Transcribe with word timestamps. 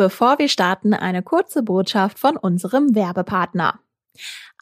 Bevor 0.00 0.38
wir 0.38 0.48
starten, 0.48 0.94
eine 0.94 1.22
kurze 1.22 1.62
Botschaft 1.62 2.18
von 2.18 2.38
unserem 2.38 2.94
Werbepartner. 2.94 3.80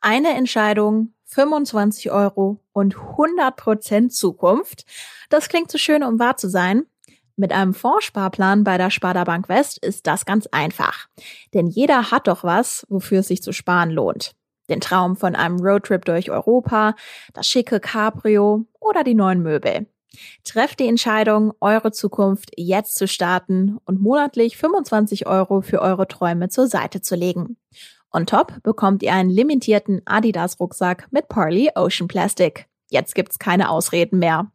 Eine 0.00 0.30
Entscheidung, 0.30 1.14
25 1.26 2.11
Euro 2.11 2.58
und 2.72 2.96
100% 2.96 4.08
Zukunft. 4.08 4.84
Das 5.30 5.48
klingt 5.48 5.70
zu 5.70 5.78
schön, 5.78 6.02
um 6.02 6.18
wahr 6.18 6.36
zu 6.38 6.50
sein. 6.50 6.86
Mit 7.36 7.52
einem 7.52 7.72
Fondssparplan 7.72 8.64
bei 8.64 8.79
der 8.79 8.90
Sparda 8.90 9.22
Bank 9.22 9.48
West 9.48 9.79
ist 9.79 10.09
das 10.09 10.27
ganz 10.27 10.48
einfach. 10.50 11.06
Denn 11.55 11.68
jeder 11.68 12.11
hat 12.11 12.27
doch 12.27 12.43
was, 12.43 12.84
wofür 12.89 13.20
es 13.20 13.29
sich 13.29 13.41
zu 13.41 13.52
sparen 13.52 13.91
lohnt. 13.91 14.34
Den 14.68 14.80
Traum 14.80 15.14
von 15.14 15.36
einem 15.36 15.61
Roadtrip 15.61 16.05
durch 16.05 16.32
Europa, 16.32 16.96
das 17.32 17.46
schicke 17.46 17.79
Cabrio 17.79 18.66
oder 18.80 19.05
die 19.05 19.14
neuen 19.14 19.45
Möbel. 19.45 19.86
Trefft 20.45 20.80
die 20.80 20.88
Entscheidung, 20.88 21.52
eure 21.61 21.93
Zukunft 21.93 22.50
jetzt 22.57 22.96
zu 22.96 23.07
starten 23.07 23.79
und 23.84 24.00
monatlich 24.00 24.57
25 24.57 25.27
Euro 25.27 25.61
für 25.61 25.80
eure 25.80 26.08
Träume 26.08 26.48
zur 26.48 26.66
Seite 26.66 27.00
zu 27.00 27.14
legen. 27.14 27.57
On 28.11 28.25
top 28.25 28.63
bekommt 28.63 29.02
ihr 29.02 29.13
einen 29.13 29.30
limitierten 29.30 30.00
Adidas-Rucksack 30.07 31.08
mit 31.11 31.29
Parley 31.29 31.71
Ocean 31.75 32.08
Plastic. 32.08 32.66
Jetzt 32.90 33.14
gibt's 33.14 33.38
keine 33.38 33.70
Ausreden 33.70 34.18
mehr. 34.18 34.50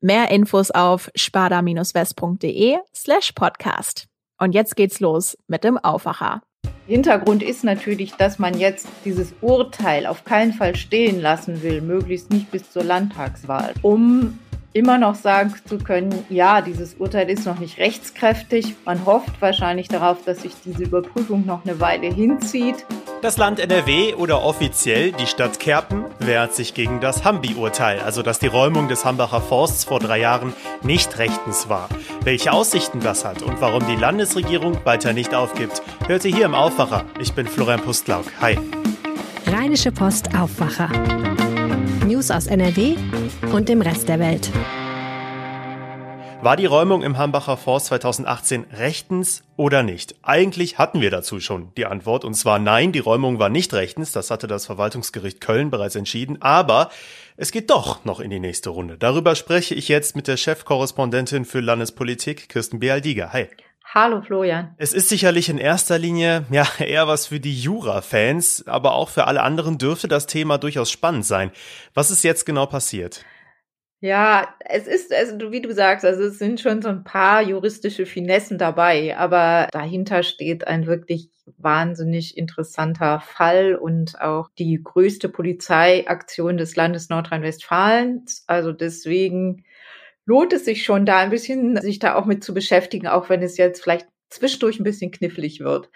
Mehr 0.00 0.30
Infos 0.30 0.70
auf 0.70 1.10
spada-west.de 1.14 2.78
slash 2.94 3.32
podcast. 3.32 4.08
Und 4.38 4.52
jetzt 4.52 4.76
geht's 4.76 5.00
los 5.00 5.38
mit 5.46 5.64
dem 5.64 5.78
Aufwacher. 5.78 6.42
Hintergrund 6.86 7.42
ist 7.42 7.62
natürlich, 7.62 8.12
dass 8.14 8.38
man 8.38 8.58
jetzt 8.58 8.88
dieses 9.04 9.32
Urteil 9.40 10.04
auf 10.06 10.24
keinen 10.24 10.52
Fall 10.52 10.74
stehen 10.74 11.20
lassen 11.20 11.62
will, 11.62 11.80
möglichst 11.80 12.30
nicht 12.30 12.50
bis 12.50 12.70
zur 12.70 12.82
Landtagswahl, 12.82 13.72
um 13.82 14.38
immer 14.72 14.98
noch 14.98 15.14
sagen 15.14 15.54
zu 15.66 15.78
können, 15.78 16.24
ja, 16.28 16.60
dieses 16.60 16.94
Urteil 16.94 17.28
ist 17.30 17.46
noch 17.46 17.58
nicht 17.58 17.78
rechtskräftig. 17.78 18.74
Man 18.84 19.04
hofft 19.04 19.40
wahrscheinlich 19.40 19.88
darauf, 19.88 20.24
dass 20.24 20.42
sich 20.42 20.52
diese 20.64 20.84
Überprüfung 20.84 21.44
noch 21.46 21.64
eine 21.64 21.80
Weile 21.80 22.08
hinzieht. 22.08 22.86
Das 23.20 23.36
Land 23.36 23.60
NRW 23.60 24.14
oder 24.14 24.42
offiziell 24.42 25.12
die 25.12 25.26
Stadt 25.26 25.60
Kerpen 25.60 26.04
wehrt 26.18 26.54
sich 26.54 26.74
gegen 26.74 27.00
das 27.00 27.24
Hambi-Urteil, 27.24 28.00
also 28.00 28.22
dass 28.22 28.38
die 28.38 28.48
Räumung 28.48 28.88
des 28.88 29.04
Hambacher 29.04 29.40
Forsts 29.40 29.84
vor 29.84 30.00
drei 30.00 30.18
Jahren 30.18 30.52
nicht 30.82 31.18
rechtens 31.18 31.68
war. 31.68 31.88
Welche 32.24 32.52
Aussichten 32.52 33.00
das 33.00 33.24
hat 33.24 33.42
und 33.42 33.60
warum 33.60 33.86
die 33.86 33.96
Landesregierung 33.96 34.78
weiter 34.84 35.12
nicht 35.12 35.34
aufgibt, 35.34 35.82
hört 36.06 36.24
ihr 36.24 36.34
hier 36.34 36.46
im 36.46 36.54
Aufwacher. 36.54 37.04
Ich 37.20 37.32
bin 37.32 37.46
Florian 37.46 37.80
Pustlauk. 37.80 38.24
Hi. 38.40 38.58
Rheinische 39.46 39.92
Post 39.92 40.34
Aufwacher. 40.34 40.88
News 42.06 42.30
aus 42.30 42.46
NRW 42.46 42.96
und 43.52 43.68
dem 43.68 43.82
Rest 43.82 44.08
der 44.08 44.18
Welt. 44.18 44.50
War 46.42 46.56
die 46.56 46.66
Räumung 46.66 47.04
im 47.04 47.18
Hambacher 47.18 47.56
Forst 47.56 47.86
2018 47.86 48.66
rechtens 48.72 49.44
oder 49.56 49.84
nicht? 49.84 50.16
Eigentlich 50.22 50.76
hatten 50.76 51.00
wir 51.00 51.10
dazu 51.10 51.38
schon 51.38 51.72
die 51.76 51.86
Antwort 51.86 52.24
und 52.24 52.34
zwar 52.34 52.58
nein, 52.58 52.90
die 52.90 52.98
Räumung 52.98 53.38
war 53.38 53.48
nicht 53.48 53.72
rechtens, 53.74 54.10
das 54.10 54.30
hatte 54.30 54.48
das 54.48 54.66
Verwaltungsgericht 54.66 55.40
Köln 55.40 55.70
bereits 55.70 55.94
entschieden, 55.94 56.42
aber 56.42 56.90
es 57.36 57.52
geht 57.52 57.70
doch 57.70 58.04
noch 58.04 58.18
in 58.18 58.30
die 58.30 58.40
nächste 58.40 58.70
Runde. 58.70 58.98
Darüber 58.98 59.36
spreche 59.36 59.76
ich 59.76 59.86
jetzt 59.88 60.16
mit 60.16 60.26
der 60.26 60.36
Chefkorrespondentin 60.36 61.44
für 61.44 61.60
Landespolitik, 61.60 62.48
Kirsten 62.48 62.80
Bealdiger. 62.80 63.32
Hi. 63.32 63.46
Hallo 63.94 64.22
Florian. 64.22 64.74
Es 64.78 64.94
ist 64.94 65.10
sicherlich 65.10 65.48
in 65.50 65.58
erster 65.58 65.98
Linie 65.98 66.46
ja 66.50 66.66
eher 66.78 67.06
was 67.06 67.26
für 67.26 67.38
die 67.38 67.60
Jura-Fans, 67.60 68.66
aber 68.66 68.94
auch 68.94 69.10
für 69.10 69.26
alle 69.26 69.42
anderen 69.42 69.78
dürfte 69.78 70.08
das 70.08 70.26
Thema 70.26 70.58
durchaus 70.58 70.90
spannend 70.90 71.26
sein. 71.26 71.52
Was 71.92 72.10
ist 72.10 72.24
jetzt 72.24 72.46
genau 72.46 72.66
passiert? 72.66 73.24
Ja, 74.04 74.52
es 74.58 74.88
ist, 74.88 75.14
also 75.14 75.52
wie 75.52 75.62
du 75.62 75.72
sagst, 75.72 76.04
also 76.04 76.24
es 76.24 76.38
sind 76.40 76.60
schon 76.60 76.82
so 76.82 76.88
ein 76.88 77.04
paar 77.04 77.40
juristische 77.40 78.04
Finessen 78.04 78.58
dabei, 78.58 79.16
aber 79.16 79.68
dahinter 79.70 80.24
steht 80.24 80.66
ein 80.66 80.86
wirklich 80.86 81.30
wahnsinnig 81.58 82.36
interessanter 82.36 83.20
Fall 83.20 83.76
und 83.76 84.20
auch 84.20 84.48
die 84.58 84.80
größte 84.82 85.28
Polizeiaktion 85.28 86.56
des 86.56 86.74
Landes 86.74 87.10
Nordrhein-Westfalen. 87.10 88.24
Also 88.48 88.72
deswegen 88.72 89.64
lohnt 90.26 90.52
es 90.52 90.64
sich 90.64 90.82
schon 90.84 91.06
da 91.06 91.18
ein 91.18 91.30
bisschen, 91.30 91.80
sich 91.80 92.00
da 92.00 92.16
auch 92.16 92.26
mit 92.26 92.42
zu 92.42 92.54
beschäftigen, 92.54 93.06
auch 93.06 93.28
wenn 93.28 93.42
es 93.42 93.56
jetzt 93.56 93.84
vielleicht 93.84 94.08
zwischendurch 94.30 94.80
ein 94.80 94.84
bisschen 94.84 95.12
knifflig 95.12 95.60
wird. 95.60 95.90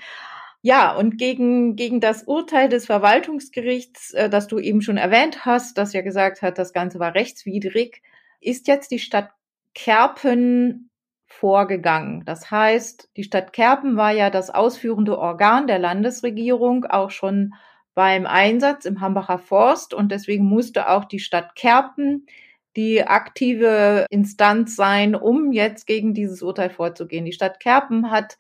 Ja, 0.63 0.97
und 0.97 1.19
gegen, 1.19 1.77
gegen 1.77 2.01
das 2.01 2.25
Urteil 2.25 2.69
des 2.69 2.87
Verwaltungsgerichts, 2.87 4.13
äh, 4.15 4.29
das 4.29 4.47
du 4.49 4.59
eben 4.59 4.83
schon 4.83 4.97
erwähnt 4.97 5.45
hast, 5.45 5.79
das 5.79 5.93
ja 5.93 6.03
gesagt 6.03 6.43
hat, 6.43 6.59
das 6.59 6.73
Ganze 6.73 6.99
war 6.99 7.15
rechtswidrig, 7.15 8.03
ist 8.41 8.67
jetzt 8.67 8.91
die 8.91 8.99
Stadt 8.99 9.31
Kerpen 9.75 10.91
vorgegangen. 11.27 12.25
Das 12.25 12.51
heißt, 12.51 13.11
die 13.17 13.25
Stadt 13.25 13.53
Kerpen 13.53 13.97
war 13.97 14.13
ja 14.13 14.31
das 14.31 14.51
ausführende 14.51 15.19
Organ 15.19 15.67
der 15.67 15.79
Landesregierung, 15.79 16.85
auch 16.87 17.11
schon 17.11 17.55
beim 17.95 18.27
Einsatz 18.27 18.85
im 18.85 19.01
Hambacher 19.01 19.39
Forst 19.39 19.95
und 19.95 20.13
deswegen 20.13 20.45
musste 20.45 20.89
auch 20.89 21.05
die 21.05 21.19
Stadt 21.19 21.55
Kerpen 21.55 22.27
die 22.77 23.03
aktive 23.03 24.07
Instanz 24.11 24.77
sein, 24.77 25.15
um 25.15 25.51
jetzt 25.53 25.87
gegen 25.87 26.13
dieses 26.13 26.43
Urteil 26.43 26.69
vorzugehen. 26.69 27.25
Die 27.25 27.33
Stadt 27.33 27.59
Kerpen 27.59 28.11
hat 28.11 28.37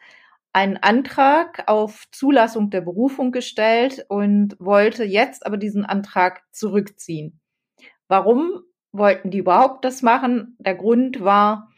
einen 0.56 0.78
Antrag 0.78 1.64
auf 1.66 2.06
Zulassung 2.12 2.70
der 2.70 2.80
Berufung 2.80 3.30
gestellt 3.30 4.06
und 4.08 4.56
wollte 4.58 5.04
jetzt 5.04 5.44
aber 5.44 5.58
diesen 5.58 5.84
Antrag 5.84 6.44
zurückziehen. 6.50 7.40
Warum 8.08 8.62
wollten 8.90 9.30
die 9.30 9.36
überhaupt 9.36 9.84
das 9.84 10.00
machen? 10.00 10.56
Der 10.58 10.74
Grund 10.74 11.22
war, 11.22 11.68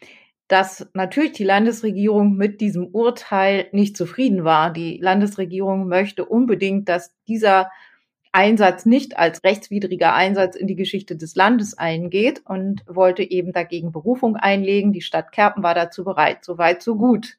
dass 0.47 0.89
natürlich 0.95 1.33
die 1.33 1.43
Landesregierung 1.43 2.37
mit 2.37 2.61
diesem 2.61 2.87
Urteil 2.87 3.67
nicht 3.73 3.97
zufrieden 3.97 4.45
war. 4.45 4.73
Die 4.73 4.99
Landesregierung 4.99 5.89
möchte 5.89 6.25
unbedingt, 6.25 6.89
dass 6.89 7.13
dieser 7.27 7.73
Einsatz 8.31 8.87
nicht 8.87 9.19
als 9.19 9.43
rechtswidriger 9.43 10.15
Einsatz 10.15 10.55
in 10.55 10.69
die 10.69 10.77
Geschichte 10.77 11.17
des 11.17 11.35
Landes 11.35 11.77
eingeht 11.77 12.43
und 12.45 12.85
wollte 12.87 13.29
eben 13.29 13.51
dagegen 13.51 13.91
Berufung 13.91 14.37
einlegen. 14.37 14.93
Die 14.93 15.01
Stadt 15.01 15.33
Kerpen 15.33 15.65
war 15.65 15.75
dazu 15.75 16.05
bereit. 16.05 16.45
Soweit, 16.45 16.81
so 16.81 16.95
gut. 16.95 17.39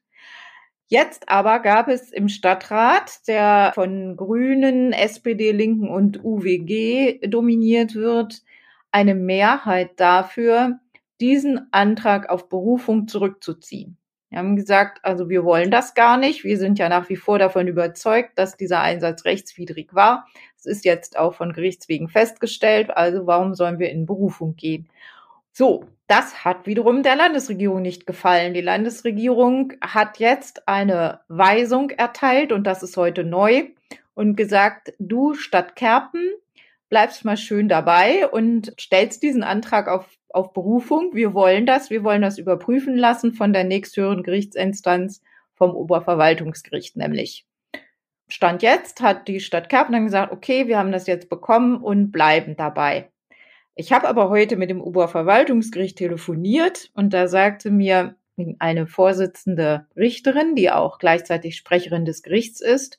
Jetzt 0.92 1.28
aber 1.28 1.60
gab 1.60 1.86
es 1.86 2.10
im 2.10 2.28
Stadtrat, 2.28 3.28
der 3.28 3.70
von 3.76 4.16
Grünen, 4.16 4.92
SPD, 4.92 5.52
Linken 5.52 5.88
und 5.88 6.24
UWG 6.24 7.20
dominiert 7.28 7.94
wird, 7.94 8.42
eine 8.90 9.14
Mehrheit 9.14 10.00
dafür, 10.00 10.80
diesen 11.20 11.68
Antrag 11.72 12.28
auf 12.28 12.48
Berufung 12.48 13.06
zurückzuziehen. 13.06 13.98
Wir 14.30 14.40
haben 14.40 14.56
gesagt, 14.56 14.98
also 15.04 15.28
wir 15.28 15.44
wollen 15.44 15.70
das 15.70 15.94
gar 15.94 16.16
nicht. 16.16 16.42
Wir 16.42 16.58
sind 16.58 16.76
ja 16.80 16.88
nach 16.88 17.08
wie 17.08 17.16
vor 17.16 17.38
davon 17.38 17.68
überzeugt, 17.68 18.36
dass 18.36 18.56
dieser 18.56 18.80
Einsatz 18.80 19.24
rechtswidrig 19.24 19.94
war. 19.94 20.26
Es 20.58 20.66
ist 20.66 20.84
jetzt 20.84 21.16
auch 21.16 21.34
von 21.34 21.52
Gerichtswegen 21.52 22.08
festgestellt. 22.08 22.90
Also 22.90 23.28
warum 23.28 23.54
sollen 23.54 23.78
wir 23.78 23.90
in 23.90 24.06
Berufung 24.06 24.56
gehen? 24.56 24.88
So, 25.52 25.84
das 26.10 26.44
hat 26.44 26.66
wiederum 26.66 27.02
der 27.02 27.16
Landesregierung 27.16 27.82
nicht 27.82 28.06
gefallen. 28.06 28.52
Die 28.52 28.60
Landesregierung 28.60 29.74
hat 29.80 30.18
jetzt 30.18 30.66
eine 30.66 31.20
Weisung 31.28 31.90
erteilt 31.90 32.50
und 32.52 32.64
das 32.64 32.82
ist 32.82 32.96
heute 32.96 33.24
neu 33.24 33.68
und 34.14 34.36
gesagt, 34.36 34.92
du 34.98 35.34
Stadt 35.34 35.76
Kerpen 35.76 36.28
bleibst 36.88 37.24
mal 37.24 37.36
schön 37.36 37.68
dabei 37.68 38.28
und 38.28 38.74
stellst 38.78 39.22
diesen 39.22 39.44
Antrag 39.44 39.88
auf 39.88 40.06
auf 40.32 40.52
Berufung. 40.52 41.14
Wir 41.14 41.34
wollen 41.34 41.66
das. 41.66 41.90
Wir 41.90 42.04
wollen 42.04 42.22
das 42.22 42.38
überprüfen 42.38 42.96
lassen 42.96 43.32
von 43.32 43.52
der 43.52 43.64
nächsthöheren 43.64 44.22
Gerichtsinstanz 44.22 45.22
vom 45.54 45.74
Oberverwaltungsgericht 45.74 46.96
nämlich. 46.96 47.46
Stand 48.28 48.62
jetzt 48.62 49.00
hat 49.00 49.26
die 49.26 49.40
Stadt 49.40 49.68
Kerpen 49.68 49.92
dann 49.92 50.04
gesagt, 50.04 50.32
okay, 50.32 50.68
wir 50.68 50.78
haben 50.78 50.92
das 50.92 51.06
jetzt 51.06 51.28
bekommen 51.28 51.82
und 51.82 52.12
bleiben 52.12 52.56
dabei. 52.56 53.10
Ich 53.80 53.92
habe 53.92 54.08
aber 54.08 54.28
heute 54.28 54.58
mit 54.58 54.68
dem 54.68 54.82
Oberverwaltungsgericht 54.82 55.96
telefoniert 55.96 56.90
und 56.92 57.14
da 57.14 57.28
sagte 57.28 57.70
mir 57.70 58.14
eine 58.58 58.86
Vorsitzende 58.86 59.86
Richterin, 59.96 60.54
die 60.54 60.70
auch 60.70 60.98
gleichzeitig 60.98 61.56
Sprecherin 61.56 62.04
des 62.04 62.22
Gerichts 62.22 62.60
ist, 62.60 62.98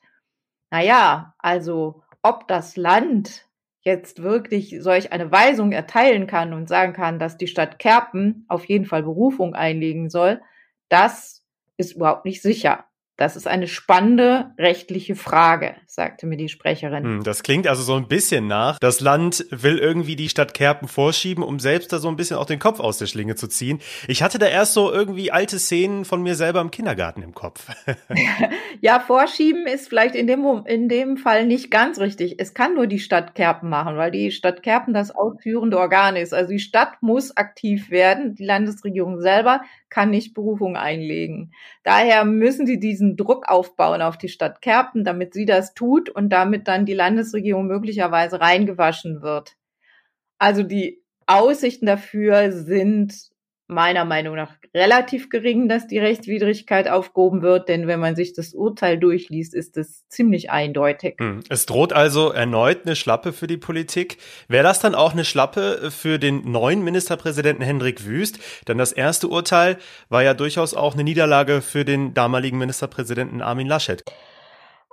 na 0.71 0.81
ja, 0.81 1.35
also 1.37 2.01
ob 2.23 2.47
das 2.47 2.77
Land 2.77 3.47
jetzt 3.81 4.23
wirklich 4.23 4.77
solch 4.79 5.11
eine 5.11 5.31
Weisung 5.31 5.71
erteilen 5.71 6.25
kann 6.25 6.51
und 6.51 6.67
sagen 6.67 6.93
kann, 6.93 7.19
dass 7.19 7.37
die 7.37 7.45
Stadt 7.45 7.77
Kerpen 7.77 8.45
auf 8.47 8.65
jeden 8.65 8.85
Fall 8.85 9.03
Berufung 9.03 9.53
einlegen 9.53 10.09
soll, 10.09 10.41
das 10.89 11.45
ist 11.77 11.91
überhaupt 11.91 12.25
nicht 12.25 12.41
sicher. 12.41 12.85
Das 13.21 13.35
ist 13.35 13.45
eine 13.47 13.67
spannende 13.67 14.49
rechtliche 14.57 15.15
Frage, 15.15 15.75
sagte 15.85 16.25
mir 16.25 16.37
die 16.37 16.49
Sprecherin. 16.49 17.03
Hm, 17.03 17.23
das 17.23 17.43
klingt 17.43 17.67
also 17.67 17.83
so 17.83 17.93
ein 17.93 18.07
bisschen 18.07 18.47
nach. 18.47 18.79
Das 18.79 18.99
Land 18.99 19.45
will 19.51 19.77
irgendwie 19.77 20.15
die 20.15 20.27
Stadt 20.27 20.55
Kerpen 20.55 20.87
vorschieben, 20.87 21.43
um 21.43 21.59
selbst 21.59 21.93
da 21.93 21.99
so 21.99 22.07
ein 22.07 22.15
bisschen 22.15 22.37
auch 22.37 22.47
den 22.47 22.57
Kopf 22.57 22.79
aus 22.79 22.97
der 22.97 23.05
Schlinge 23.05 23.35
zu 23.35 23.47
ziehen. 23.47 23.79
Ich 24.07 24.23
hatte 24.23 24.39
da 24.39 24.47
erst 24.47 24.73
so 24.73 24.91
irgendwie 24.91 25.31
alte 25.31 25.59
Szenen 25.59 26.03
von 26.03 26.23
mir 26.23 26.33
selber 26.33 26.61
im 26.61 26.71
Kindergarten 26.71 27.21
im 27.21 27.35
Kopf. 27.35 27.67
ja, 28.81 28.99
vorschieben 28.99 29.67
ist 29.67 29.87
vielleicht 29.87 30.15
in 30.15 30.25
dem, 30.25 30.43
in 30.65 30.89
dem 30.89 31.17
Fall 31.17 31.45
nicht 31.45 31.69
ganz 31.69 31.99
richtig. 31.99 32.37
Es 32.39 32.55
kann 32.55 32.73
nur 32.73 32.87
die 32.87 32.97
Stadt 32.97 33.35
Kerpen 33.35 33.69
machen, 33.69 33.97
weil 33.97 34.09
die 34.09 34.31
Stadt 34.31 34.63
Kerpen 34.63 34.95
das 34.95 35.11
ausführende 35.11 35.77
Organ 35.77 36.15
ist. 36.15 36.33
Also 36.33 36.53
die 36.53 36.59
Stadt 36.59 36.93
muss 37.01 37.37
aktiv 37.37 37.91
werden. 37.91 38.33
Die 38.33 38.45
Landesregierung 38.45 39.21
selber 39.21 39.61
kann 39.91 40.09
nicht 40.09 40.33
Berufung 40.33 40.75
einlegen. 40.75 41.51
Daher 41.83 42.25
müssen 42.25 42.65
sie 42.65 42.79
diesen 42.79 43.10
Regierung 43.11 43.17
Druck 43.17 43.49
aufbauen 43.49 44.01
auf 44.01 44.17
die 44.17 44.29
Stadt 44.29 44.61
Kerpen, 44.61 45.03
damit 45.03 45.33
sie 45.33 45.45
das 45.45 45.73
tut 45.73 46.09
und 46.09 46.29
damit 46.29 46.67
dann 46.67 46.85
die 46.85 46.93
Landesregierung 46.93 47.67
möglicherweise 47.67 48.39
reingewaschen 48.39 49.21
wird. 49.21 49.55
Also 50.37 50.63
die 50.63 51.03
Aussichten 51.27 51.85
dafür 51.85 52.51
sind 52.51 53.13
meiner 53.71 54.05
Meinung 54.05 54.35
nach 54.35 54.51
relativ 54.75 55.29
gering, 55.29 55.67
dass 55.67 55.87
die 55.87 55.99
Rechtswidrigkeit 55.99 56.87
aufgehoben 56.87 57.41
wird, 57.41 57.69
denn 57.69 57.87
wenn 57.87 57.99
man 57.99 58.15
sich 58.15 58.33
das 58.33 58.53
Urteil 58.53 58.97
durchliest, 58.97 59.53
ist 59.53 59.77
es 59.77 60.07
ziemlich 60.07 60.51
eindeutig. 60.51 61.15
Hm. 61.19 61.39
Es 61.49 61.65
droht 61.65 61.93
also 61.93 62.31
erneut 62.31 62.85
eine 62.85 62.95
Schlappe 62.95 63.33
für 63.33 63.47
die 63.47 63.57
Politik. 63.57 64.17
Wäre 64.47 64.63
das 64.63 64.79
dann 64.79 64.93
auch 64.93 65.13
eine 65.13 65.25
Schlappe 65.25 65.89
für 65.91 66.19
den 66.19 66.51
neuen 66.51 66.83
Ministerpräsidenten 66.83 67.63
Hendrik 67.63 68.05
Wüst? 68.05 68.39
Denn 68.67 68.77
das 68.77 68.91
erste 68.91 69.27
Urteil 69.27 69.77
war 70.09 70.23
ja 70.23 70.33
durchaus 70.33 70.73
auch 70.73 70.93
eine 70.93 71.03
Niederlage 71.03 71.61
für 71.61 71.85
den 71.85 72.13
damaligen 72.13 72.57
Ministerpräsidenten 72.57 73.41
Armin 73.41 73.67
Laschet. 73.67 74.03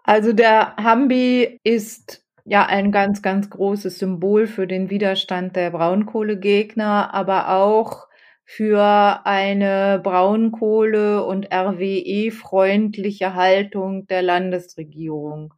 Also 0.05 0.33
der 0.33 0.75
Hambi 0.77 1.61
ist 1.65 2.23
ja 2.45 2.65
ein 2.65 2.93
ganz, 2.93 3.21
ganz 3.21 3.51
großes 3.51 3.99
Symbol 3.99 4.47
für 4.47 4.67
den 4.67 4.89
Widerstand 4.89 5.55
der 5.55 5.71
Braunkohlegegner, 5.71 7.13
aber 7.13 7.51
auch 7.51 8.08
für 8.51 9.27
eine 9.27 10.01
Braunkohle- 10.03 11.23
und 11.23 11.53
RWE-freundliche 11.53 13.35
Haltung 13.35 14.07
der 14.07 14.23
Landesregierung. 14.23 15.53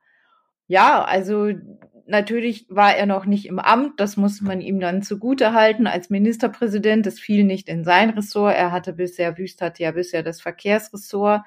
Ja, 0.67 1.05
also 1.05 1.53
natürlich 2.07 2.67
war 2.69 2.97
er 2.97 3.07
noch 3.07 3.27
nicht 3.27 3.47
im 3.47 3.61
Amt, 3.61 4.01
das 4.01 4.17
muss 4.17 4.41
man 4.41 4.61
ihm 4.61 4.81
dann 4.81 5.03
zugute 5.03 5.53
halten 5.55 5.87
als 5.87 6.11
Ministerpräsident. 6.11 7.07
Es 7.07 7.21
fiel 7.21 7.45
nicht 7.45 7.69
in 7.69 7.85
sein 7.85 8.11
Ressort. 8.11 8.57
Er 8.57 8.73
hatte 8.73 8.93
bisher, 8.93 9.39
Wüst 9.39 9.63
hatte 9.63 9.85
ja 9.85 9.93
bisher 9.93 10.25
das 10.25 10.41
Verkehrsressort. 10.41 11.43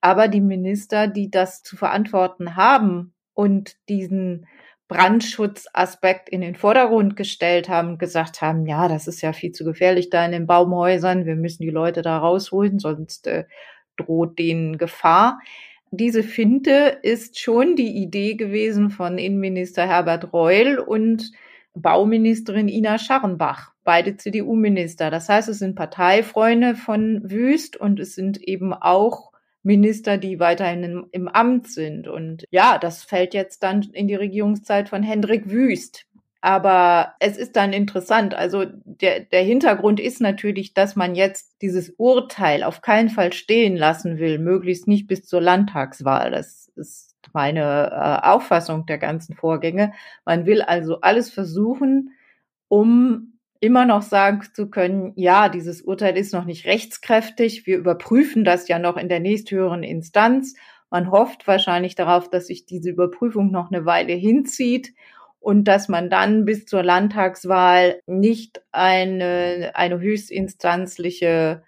Aber 0.00 0.26
die 0.26 0.40
Minister, 0.40 1.06
die 1.06 1.30
das 1.30 1.62
zu 1.62 1.76
verantworten 1.76 2.56
haben 2.56 3.12
und 3.34 3.76
diesen 3.90 4.46
Brandschutzaspekt 4.88 6.30
in 6.30 6.40
den 6.40 6.54
Vordergrund 6.54 7.14
gestellt 7.14 7.68
haben 7.68 7.98
gesagt 7.98 8.40
haben, 8.40 8.66
ja, 8.66 8.88
das 8.88 9.06
ist 9.06 9.20
ja 9.20 9.34
viel 9.34 9.52
zu 9.52 9.64
gefährlich 9.64 10.08
da 10.08 10.24
in 10.24 10.32
den 10.32 10.46
Baumhäusern, 10.46 11.26
wir 11.26 11.36
müssen 11.36 11.62
die 11.62 11.70
Leute 11.70 12.00
da 12.00 12.18
rausholen, 12.18 12.78
sonst 12.78 13.26
äh, 13.26 13.44
droht 13.96 14.38
denen 14.38 14.78
Gefahr. 14.78 15.40
Diese 15.90 16.22
Finte 16.22 16.98
ist 17.02 17.38
schon 17.38 17.76
die 17.76 17.96
Idee 18.02 18.34
gewesen 18.34 18.90
von 18.90 19.18
Innenminister 19.18 19.86
Herbert 19.86 20.32
Reul 20.32 20.78
und 20.78 21.32
Bauministerin 21.74 22.68
Ina 22.68 22.98
Scharrenbach, 22.98 23.72
beide 23.84 24.16
CDU-Minister. 24.16 25.10
Das 25.10 25.28
heißt, 25.28 25.48
es 25.48 25.58
sind 25.58 25.76
Parteifreunde 25.76 26.74
von 26.74 27.30
Wüst 27.30 27.76
und 27.76 28.00
es 28.00 28.14
sind 28.14 28.42
eben 28.42 28.72
auch 28.72 29.32
Minister, 29.62 30.18
die 30.18 30.40
weiterhin 30.40 30.82
im, 30.82 31.06
im, 31.10 31.28
Amt 31.28 31.68
sind. 31.68 32.08
Und 32.08 32.44
ja, 32.50 32.78
das 32.78 33.04
fällt 33.04 33.34
jetzt 33.34 33.62
dann 33.62 33.82
in 33.92 34.08
die 34.08 34.14
Regierungszeit 34.14 34.88
von 34.88 35.02
Hendrik 35.02 35.50
Wüst. 35.50 36.06
Aber 36.40 37.14
es 37.18 37.36
ist 37.36 37.56
dann 37.56 37.72
interessant. 37.72 38.34
Also 38.34 38.64
der, 38.84 39.20
der 39.20 39.42
Hintergrund 39.42 39.98
ist 39.98 40.20
natürlich, 40.20 40.72
dass 40.72 40.94
man 40.94 41.16
jetzt 41.16 41.60
dieses 41.62 41.90
Urteil 41.96 42.62
auf 42.62 42.80
keinen 42.80 43.08
Fall 43.08 43.32
stehen 43.32 43.76
lassen 43.76 44.18
will, 44.18 44.38
möglichst 44.38 44.86
nicht 44.86 45.08
bis 45.08 45.24
zur 45.24 45.40
Landtagswahl. 45.40 46.30
Das 46.30 46.70
ist 46.76 47.16
meine 47.32 47.90
äh, 47.90 48.26
Auffassung 48.26 48.86
der 48.86 48.98
ganzen 48.98 49.34
Vorgänge. 49.34 49.92
Man 50.24 50.46
will 50.46 50.62
also 50.62 51.00
alles 51.00 51.30
versuchen, 51.30 52.12
um 52.68 53.37
immer 53.60 53.84
noch 53.84 54.02
sagen 54.02 54.42
zu 54.54 54.70
können, 54.70 55.12
ja, 55.16 55.48
dieses 55.48 55.82
Urteil 55.82 56.16
ist 56.16 56.32
noch 56.32 56.44
nicht 56.44 56.66
rechtskräftig. 56.66 57.66
Wir 57.66 57.78
überprüfen 57.78 58.44
das 58.44 58.68
ja 58.68 58.78
noch 58.78 58.96
in 58.96 59.08
der 59.08 59.20
nächsthöheren 59.20 59.82
Instanz. 59.82 60.54
Man 60.90 61.10
hofft 61.10 61.46
wahrscheinlich 61.46 61.94
darauf, 61.94 62.30
dass 62.30 62.46
sich 62.46 62.66
diese 62.66 62.90
Überprüfung 62.90 63.50
noch 63.50 63.70
eine 63.70 63.84
Weile 63.84 64.14
hinzieht 64.14 64.94
und 65.40 65.64
dass 65.64 65.88
man 65.88 66.10
dann 66.10 66.44
bis 66.44 66.66
zur 66.66 66.82
Landtagswahl 66.82 68.00
nicht 68.06 68.62
eine, 68.72 69.72
eine 69.74 70.00
höchstinstanzliche 70.00 71.62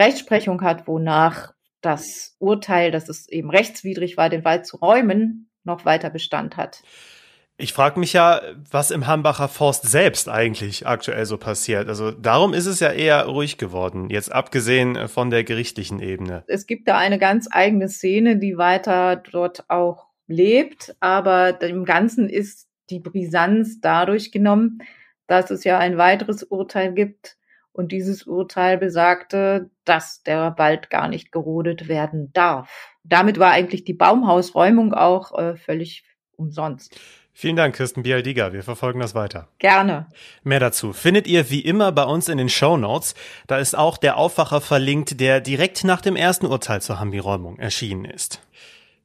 Rechtsprechung 0.00 0.62
hat, 0.62 0.88
wonach 0.88 1.54
das 1.80 2.36
Urteil, 2.38 2.90
dass 2.90 3.08
es 3.08 3.28
eben 3.28 3.50
rechtswidrig 3.50 4.16
war, 4.16 4.28
den 4.28 4.44
Wald 4.44 4.66
zu 4.66 4.78
räumen, 4.78 5.50
noch 5.62 5.84
weiter 5.84 6.10
Bestand 6.10 6.56
hat. 6.56 6.82
Ich 7.56 7.72
frage 7.72 8.00
mich 8.00 8.12
ja, 8.12 8.40
was 8.70 8.90
im 8.90 9.06
Hambacher 9.06 9.46
Forst 9.46 9.88
selbst 9.88 10.28
eigentlich 10.28 10.88
aktuell 10.88 11.24
so 11.24 11.38
passiert. 11.38 11.88
Also 11.88 12.10
darum 12.10 12.52
ist 12.52 12.66
es 12.66 12.80
ja 12.80 12.90
eher 12.90 13.26
ruhig 13.26 13.58
geworden, 13.58 14.10
jetzt 14.10 14.32
abgesehen 14.32 15.06
von 15.06 15.30
der 15.30 15.44
gerichtlichen 15.44 16.00
Ebene. 16.00 16.42
Es 16.48 16.66
gibt 16.66 16.88
da 16.88 16.98
eine 16.98 17.18
ganz 17.18 17.48
eigene 17.50 17.88
Szene, 17.88 18.38
die 18.38 18.58
weiter 18.58 19.16
dort 19.16 19.70
auch 19.70 20.08
lebt, 20.26 20.96
aber 20.98 21.60
im 21.62 21.84
Ganzen 21.84 22.28
ist 22.28 22.68
die 22.90 22.98
Brisanz 22.98 23.80
dadurch 23.80 24.32
genommen, 24.32 24.80
dass 25.28 25.50
es 25.50 25.62
ja 25.62 25.78
ein 25.78 25.96
weiteres 25.96 26.42
Urteil 26.42 26.92
gibt 26.92 27.36
und 27.72 27.92
dieses 27.92 28.24
Urteil 28.24 28.78
besagte, 28.78 29.70
dass 29.84 30.22
der 30.22 30.54
Wald 30.58 30.90
gar 30.90 31.08
nicht 31.08 31.30
gerodet 31.30 31.88
werden 31.88 32.32
darf. 32.32 32.94
Damit 33.04 33.38
war 33.38 33.52
eigentlich 33.52 33.84
die 33.84 33.94
Baumhausräumung 33.94 34.92
auch 34.92 35.38
äh, 35.38 35.56
völlig 35.56 36.04
umsonst. 36.36 36.98
Vielen 37.36 37.56
Dank, 37.56 37.74
Kirsten 37.74 38.04
Bialdiga. 38.04 38.52
Wir 38.52 38.62
verfolgen 38.62 39.00
das 39.00 39.16
weiter. 39.16 39.48
Gerne. 39.58 40.06
Mehr 40.44 40.60
dazu 40.60 40.92
findet 40.92 41.26
ihr 41.26 41.50
wie 41.50 41.60
immer 41.60 41.90
bei 41.90 42.04
uns 42.04 42.28
in 42.28 42.38
den 42.38 42.48
Show 42.48 42.76
Notes. 42.76 43.16
Da 43.48 43.58
ist 43.58 43.76
auch 43.76 43.96
der 43.96 44.18
Aufwacher 44.18 44.60
verlinkt, 44.60 45.18
der 45.18 45.40
direkt 45.40 45.82
nach 45.82 46.00
dem 46.00 46.14
ersten 46.14 46.46
Urteil 46.46 46.80
zur 46.80 47.00
Hambi-Räumung 47.00 47.58
erschienen 47.58 48.04
ist. 48.04 48.40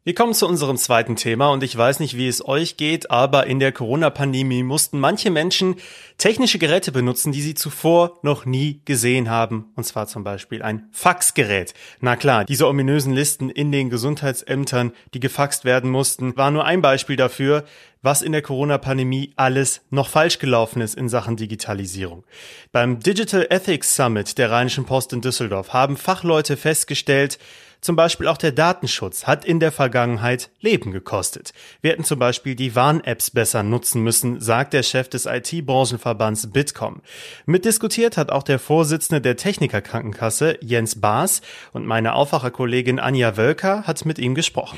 Wir 0.09 0.15
kommen 0.15 0.33
zu 0.33 0.47
unserem 0.47 0.75
zweiten 0.77 1.15
Thema 1.15 1.51
und 1.51 1.61
ich 1.61 1.77
weiß 1.77 1.99
nicht, 1.99 2.17
wie 2.17 2.27
es 2.27 2.43
euch 2.43 2.77
geht, 2.77 3.11
aber 3.11 3.45
in 3.45 3.59
der 3.59 3.71
Corona-Pandemie 3.71 4.63
mussten 4.63 4.99
manche 4.99 5.29
Menschen 5.29 5.75
technische 6.17 6.57
Geräte 6.57 6.91
benutzen, 6.91 7.31
die 7.31 7.43
sie 7.43 7.53
zuvor 7.53 8.17
noch 8.23 8.43
nie 8.43 8.81
gesehen 8.85 9.29
haben. 9.29 9.71
Und 9.75 9.83
zwar 9.83 10.07
zum 10.07 10.23
Beispiel 10.23 10.63
ein 10.63 10.89
Faxgerät. 10.91 11.75
Na 11.99 12.15
klar, 12.15 12.43
diese 12.43 12.67
ominösen 12.67 13.13
Listen 13.13 13.51
in 13.51 13.71
den 13.71 13.91
Gesundheitsämtern, 13.91 14.93
die 15.13 15.19
gefaxt 15.19 15.63
werden 15.63 15.91
mussten, 15.91 16.35
war 16.35 16.49
nur 16.49 16.65
ein 16.65 16.81
Beispiel 16.81 17.15
dafür, 17.15 17.65
was 18.01 18.23
in 18.23 18.31
der 18.31 18.41
Corona-Pandemie 18.41 19.33
alles 19.35 19.81
noch 19.91 20.09
falsch 20.09 20.39
gelaufen 20.39 20.81
ist 20.81 20.95
in 20.95 21.07
Sachen 21.09 21.35
Digitalisierung. 21.35 22.23
Beim 22.71 22.99
Digital 22.99 23.45
Ethics 23.51 23.95
Summit 23.95 24.39
der 24.39 24.49
Rheinischen 24.49 24.85
Post 24.85 25.13
in 25.13 25.21
Düsseldorf 25.21 25.71
haben 25.71 25.97
Fachleute 25.97 26.57
festgestellt, 26.57 27.37
zum 27.81 27.95
Beispiel 27.95 28.27
auch 28.27 28.37
der 28.37 28.51
Datenschutz 28.51 29.25
hat 29.25 29.45
in 29.45 29.59
der 29.59 29.71
Vergangenheit 29.71 30.49
Leben 30.59 30.91
gekostet. 30.91 31.53
Wir 31.81 31.91
hätten 31.91 32.03
zum 32.03 32.19
Beispiel 32.19 32.55
die 32.55 32.75
Warn-Apps 32.75 33.31
besser 33.31 33.63
nutzen 33.63 34.03
müssen, 34.03 34.41
sagt 34.41 34.73
der 34.73 34.83
Chef 34.83 35.09
des 35.09 35.25
IT-Branchenverbands 35.25 36.51
Bitkom. 36.51 37.01
Mitdiskutiert 37.45 38.17
hat 38.17 38.31
auch 38.31 38.43
der 38.43 38.59
Vorsitzende 38.59 39.21
der 39.21 39.37
Technikerkrankenkasse 39.37 40.57
Jens 40.61 40.99
Baas 40.99 41.41
und 41.71 41.85
meine 41.85 42.13
Aufwacherkollegin 42.13 42.99
Anja 42.99 43.37
Wölker 43.37 43.83
hat 43.83 44.05
mit 44.05 44.19
ihm 44.19 44.35
gesprochen 44.35 44.77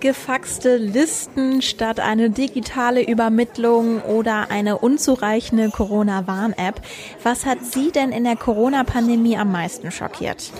gefaxte 0.00 0.76
Listen 0.76 1.62
statt 1.62 2.00
eine 2.00 2.30
digitale 2.30 3.02
Übermittlung 3.02 4.00
oder 4.02 4.50
eine 4.50 4.78
unzureichende 4.78 5.70
Corona-Warn-App. 5.70 6.80
Was 7.22 7.46
hat 7.46 7.58
Sie 7.64 7.90
denn 7.90 8.12
in 8.12 8.24
der 8.24 8.36
Corona-Pandemie 8.36 9.36
am 9.36 9.52
meisten 9.52 9.90
schockiert? 9.90 10.52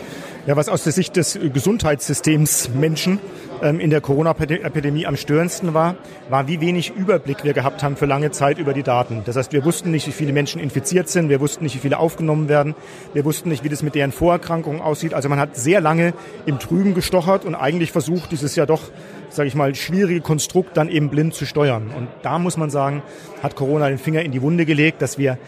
Ja, 0.46 0.56
was 0.56 0.68
aus 0.68 0.84
der 0.84 0.92
Sicht 0.92 1.16
des 1.16 1.38
Gesundheitssystems 1.52 2.70
Menschen 2.70 3.20
in 3.62 3.90
der 3.90 4.00
Corona-Epidemie 4.00 5.06
am 5.06 5.16
störendsten 5.16 5.74
war, 5.74 5.96
war, 6.28 6.48
wie 6.48 6.60
wenig 6.60 6.92
Überblick 6.96 7.44
wir 7.44 7.52
gehabt 7.52 7.82
haben 7.82 7.96
für 7.96 8.06
lange 8.06 8.30
Zeit 8.30 8.58
über 8.58 8.72
die 8.72 8.82
Daten. 8.82 9.22
Das 9.24 9.36
heißt, 9.36 9.52
wir 9.52 9.64
wussten 9.64 9.90
nicht, 9.90 10.06
wie 10.06 10.12
viele 10.12 10.32
Menschen 10.32 10.60
infiziert 10.60 11.08
sind, 11.08 11.28
wir 11.28 11.40
wussten 11.40 11.64
nicht, 11.64 11.74
wie 11.74 11.80
viele 11.80 11.98
aufgenommen 11.98 12.48
werden, 12.48 12.74
wir 13.14 13.24
wussten 13.24 13.48
nicht, 13.48 13.64
wie 13.64 13.68
das 13.68 13.82
mit 13.82 13.94
deren 13.94 14.12
Vorerkrankungen 14.12 14.80
aussieht. 14.80 15.14
Also 15.14 15.28
man 15.28 15.40
hat 15.40 15.56
sehr 15.56 15.80
lange 15.80 16.14
im 16.46 16.58
Trüben 16.58 16.94
gestochert 16.94 17.44
und 17.44 17.54
eigentlich 17.54 17.92
versucht, 17.92 18.32
dieses 18.32 18.56
ja 18.56 18.66
doch 18.66 18.82
sage 19.30 19.48
ich 19.48 19.54
mal, 19.54 19.74
schwierige 19.74 20.20
Konstrukt 20.20 20.76
dann 20.76 20.88
eben 20.88 21.10
blind 21.10 21.34
zu 21.34 21.46
steuern. 21.46 21.90
Und 21.96 22.08
da 22.22 22.38
muss 22.38 22.56
man 22.56 22.70
sagen, 22.70 23.02
hat 23.42 23.56
Corona 23.56 23.88
den 23.88 23.98
Finger 23.98 24.22
in 24.22 24.32
die 24.32 24.42
Wunde 24.42 24.64
gelegt, 24.64 25.02
dass 25.02 25.18
wir 25.18 25.38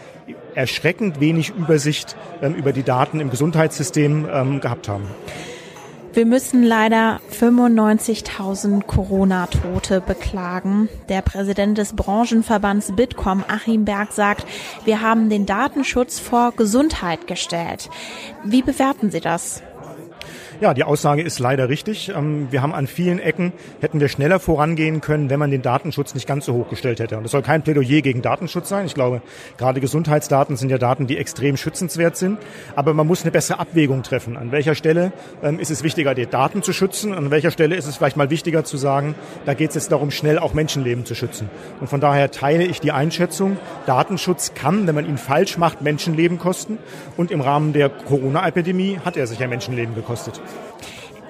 erschreckend 0.55 1.19
wenig 1.19 1.49
Übersicht 1.49 2.15
ähm, 2.41 2.55
über 2.55 2.73
die 2.73 2.83
Daten 2.83 3.19
im 3.19 3.29
Gesundheitssystem 3.29 4.27
ähm, 4.31 4.59
gehabt 4.59 4.87
haben. 4.87 5.05
Wir 6.13 6.25
müssen 6.25 6.63
leider 6.63 7.21
95.000 7.31 8.83
Corona-Tote 8.83 10.01
beklagen. 10.01 10.89
Der 11.07 11.21
Präsident 11.21 11.77
des 11.77 11.93
Branchenverbands 11.93 12.93
Bitkom, 12.97 13.45
Achim 13.47 13.85
Berg, 13.85 14.11
sagt, 14.11 14.45
wir 14.83 15.01
haben 15.01 15.29
den 15.29 15.45
Datenschutz 15.45 16.19
vor 16.19 16.51
Gesundheit 16.51 17.27
gestellt. 17.27 17.89
Wie 18.43 18.61
bewerten 18.61 19.09
Sie 19.09 19.21
das? 19.21 19.63
Ja, 20.61 20.75
die 20.75 20.83
Aussage 20.83 21.23
ist 21.23 21.39
leider 21.39 21.69
richtig. 21.69 22.09
Ähm, 22.15 22.49
wir 22.51 22.61
haben 22.61 22.71
an 22.71 22.85
vielen 22.85 23.17
Ecken, 23.17 23.51
hätten 23.79 23.99
wir 23.99 24.09
schneller 24.09 24.39
vorangehen 24.39 25.01
können, 25.01 25.31
wenn 25.31 25.39
man 25.39 25.49
den 25.49 25.63
Datenschutz 25.63 26.13
nicht 26.13 26.27
ganz 26.27 26.45
so 26.45 26.53
hoch 26.53 26.69
gestellt 26.69 26.99
hätte. 26.99 27.17
Und 27.17 27.23
das 27.23 27.31
soll 27.31 27.41
kein 27.41 27.63
Plädoyer 27.63 28.01
gegen 28.01 28.21
Datenschutz 28.21 28.69
sein. 28.69 28.85
Ich 28.85 28.93
glaube, 28.93 29.23
gerade 29.57 29.81
Gesundheitsdaten 29.81 30.57
sind 30.57 30.69
ja 30.69 30.77
Daten, 30.77 31.07
die 31.07 31.17
extrem 31.17 31.57
schützenswert 31.57 32.15
sind. 32.15 32.37
Aber 32.75 32.93
man 32.93 33.07
muss 33.07 33.23
eine 33.23 33.31
bessere 33.31 33.57
Abwägung 33.57 34.03
treffen. 34.03 34.37
An 34.37 34.51
welcher 34.51 34.75
Stelle 34.75 35.13
ähm, 35.41 35.57
ist 35.57 35.71
es 35.71 35.81
wichtiger, 35.81 36.13
die 36.13 36.27
Daten 36.27 36.61
zu 36.61 36.73
schützen? 36.73 37.15
An 37.15 37.31
welcher 37.31 37.49
Stelle 37.49 37.75
ist 37.75 37.87
es 37.87 37.97
vielleicht 37.97 38.17
mal 38.17 38.29
wichtiger 38.29 38.63
zu 38.63 38.77
sagen, 38.77 39.15
da 39.47 39.55
geht 39.55 39.69
es 39.69 39.75
jetzt 39.75 39.91
darum, 39.91 40.11
schnell 40.11 40.37
auch 40.37 40.53
Menschenleben 40.53 41.05
zu 41.05 41.15
schützen. 41.15 41.49
Und 41.79 41.87
von 41.87 42.01
daher 42.01 42.29
teile 42.29 42.65
ich 42.65 42.79
die 42.79 42.91
Einschätzung, 42.91 43.57
Datenschutz 43.87 44.53
kann, 44.53 44.85
wenn 44.85 44.93
man 44.93 45.09
ihn 45.09 45.17
falsch 45.17 45.57
macht, 45.57 45.81
Menschenleben 45.81 46.37
kosten. 46.37 46.77
Und 47.17 47.31
im 47.31 47.41
Rahmen 47.41 47.73
der 47.73 47.89
Corona-Epidemie 47.89 48.99
hat 49.03 49.17
er 49.17 49.25
sicher 49.25 49.47
Menschenleben 49.47 49.95
gekostet. 49.95 50.39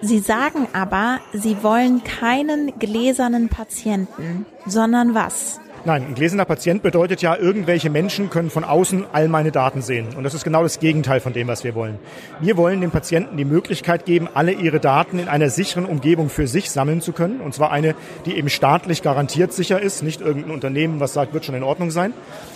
Sie 0.01 0.19
sagen 0.19 0.67
aber, 0.73 1.19
Sie 1.31 1.61
wollen 1.61 2.03
keinen 2.03 2.79
gläsernen 2.79 3.49
Patienten, 3.49 4.45
sondern 4.65 5.13
was? 5.13 5.59
Nein, 5.83 6.05
ein 6.09 6.15
gläserner 6.15 6.45
Patient 6.45 6.83
bedeutet 6.83 7.23
ja, 7.23 7.35
irgendwelche 7.35 7.89
Menschen 7.89 8.29
können 8.29 8.51
von 8.51 8.63
außen 8.63 9.05
all 9.13 9.27
meine 9.27 9.51
Daten 9.51 9.81
sehen. 9.81 10.09
Und 10.15 10.23
das 10.23 10.35
ist 10.35 10.43
genau 10.43 10.61
das 10.61 10.79
Gegenteil 10.79 11.19
von 11.19 11.33
dem, 11.33 11.47
was 11.47 11.63
wir 11.63 11.73
wollen. 11.73 11.97
Wir 12.39 12.55
wollen 12.55 12.81
den 12.81 12.91
Patienten 12.91 13.35
die 13.35 13.45
Möglichkeit 13.45 14.05
geben, 14.05 14.29
alle 14.31 14.51
ihre 14.51 14.79
Daten 14.79 15.17
in 15.17 15.27
einer 15.27 15.49
sicheren 15.49 15.85
Umgebung 15.85 16.29
für 16.29 16.45
sich 16.45 16.69
sammeln 16.69 17.01
zu 17.01 17.13
können. 17.13 17.41
Und 17.41 17.55
zwar 17.55 17.71
eine, 17.71 17.95
die 18.27 18.37
eben 18.37 18.49
staatlich 18.49 19.01
garantiert 19.01 19.53
sicher 19.53 19.81
ist, 19.81 20.03
nicht 20.03 20.21
irgendein 20.21 20.51
Unternehmen, 20.51 20.99
was 20.99 21.13
sagt, 21.13 21.33
wird 21.33 21.45
schon 21.45 21.55
in 21.55 21.63
Ordnung 21.63 21.89
sein, 21.89 22.13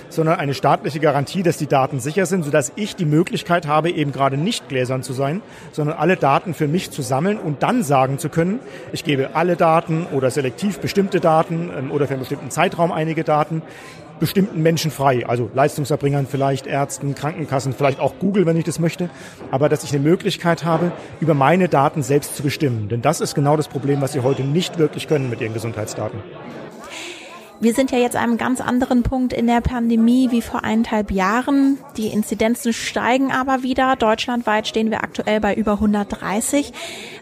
sondern 0.10 0.40
eine 0.40 0.54
staatliche 0.54 1.00
Garantie, 1.00 1.44
dass 1.44 1.58
die 1.58 1.68
Daten 1.68 2.00
sicher 2.00 2.26
sind, 2.26 2.44
sodass 2.44 2.72
ich 2.76 2.96
die 2.96 3.06
Möglichkeit 3.06 3.68
habe, 3.68 3.90
eben 3.90 4.12
gerade 4.12 4.38
nicht 4.38 4.70
gläsern 4.70 5.04
zu 5.04 5.14
sein, 5.14 5.42
sondern 5.72 5.98
alle 5.98 6.18
Daten 6.18 6.54
für 6.54 6.68
mich 6.68 6.92
zu 6.92 7.02
sammeln 7.02 7.38
und 7.38 7.64
dann 7.64 7.84
sagen 7.84 8.20
zu 8.20 8.30
können, 8.30 8.60
ich 8.92 9.04
gebe 9.04 9.36
alle 9.36 9.56
Daten 9.56 10.08
oder 10.12 10.32
selektiv 10.32 10.80
bestimmte 10.80 11.20
Daten 11.20 11.70
ähm, 11.78 11.92
oder 11.92 12.08
für 12.08 12.14
einen 12.14 12.22
bestimmten 12.22 12.50
Zeitraum 12.50 12.92
einige 12.92 13.24
Daten 13.24 13.62
bestimmten 14.20 14.62
Menschen 14.62 14.92
frei, 14.92 15.28
also 15.28 15.50
Leistungserbringern 15.54 16.26
vielleicht, 16.26 16.68
Ärzten, 16.68 17.16
Krankenkassen, 17.16 17.74
vielleicht 17.74 18.00
auch 18.00 18.14
Google, 18.20 18.46
wenn 18.46 18.58
ich 18.58 18.64
das 18.64 18.80
möchte, 18.80 19.10
aber 19.52 19.70
dass 19.70 19.84
ich 19.84 19.92
eine 19.92 20.02
Möglichkeit 20.02 20.64
habe, 20.64 20.92
über 21.20 21.34
meine 21.34 21.68
Daten 21.68 22.04
selbst 22.04 22.36
zu 22.36 22.44
bestimmen. 22.44 22.90
Denn 22.90 23.02
das 23.02 23.22
ist 23.22 23.36
genau 23.36 23.58
das 23.58 23.68
Problem, 23.68 24.02
was 24.02 24.14
Sie 24.14 24.22
heute 24.22 24.44
nicht 24.44 24.78
wirklich 24.78 25.08
können 25.08 25.30
mit 25.30 25.42
Ihren 25.42 25.54
Gesundheitsdaten. 25.54 26.20
Wir 27.62 27.74
sind 27.74 27.92
ja 27.92 27.98
jetzt 27.98 28.18
an 28.18 28.24
einem 28.24 28.38
ganz 28.38 28.60
anderen 28.60 29.04
Punkt 29.04 29.32
in 29.32 29.48
der 29.48 29.62
Pandemie 29.62 30.30
wie 30.30 30.42
vor 30.42 30.66
eineinhalb 30.66 31.10
Jahren. 31.10 31.78
Die 31.96 32.08
Inzidenzen 32.08 32.74
steigen 32.74 33.32
aber 33.32 33.64
wieder. 33.64 33.96
Deutschlandweit 33.96 34.68
stehen 34.68 34.92
wir 34.92 35.04
aktuell 35.04 35.40
bei 35.40 35.54
über 35.54 35.74
130. 35.74 36.74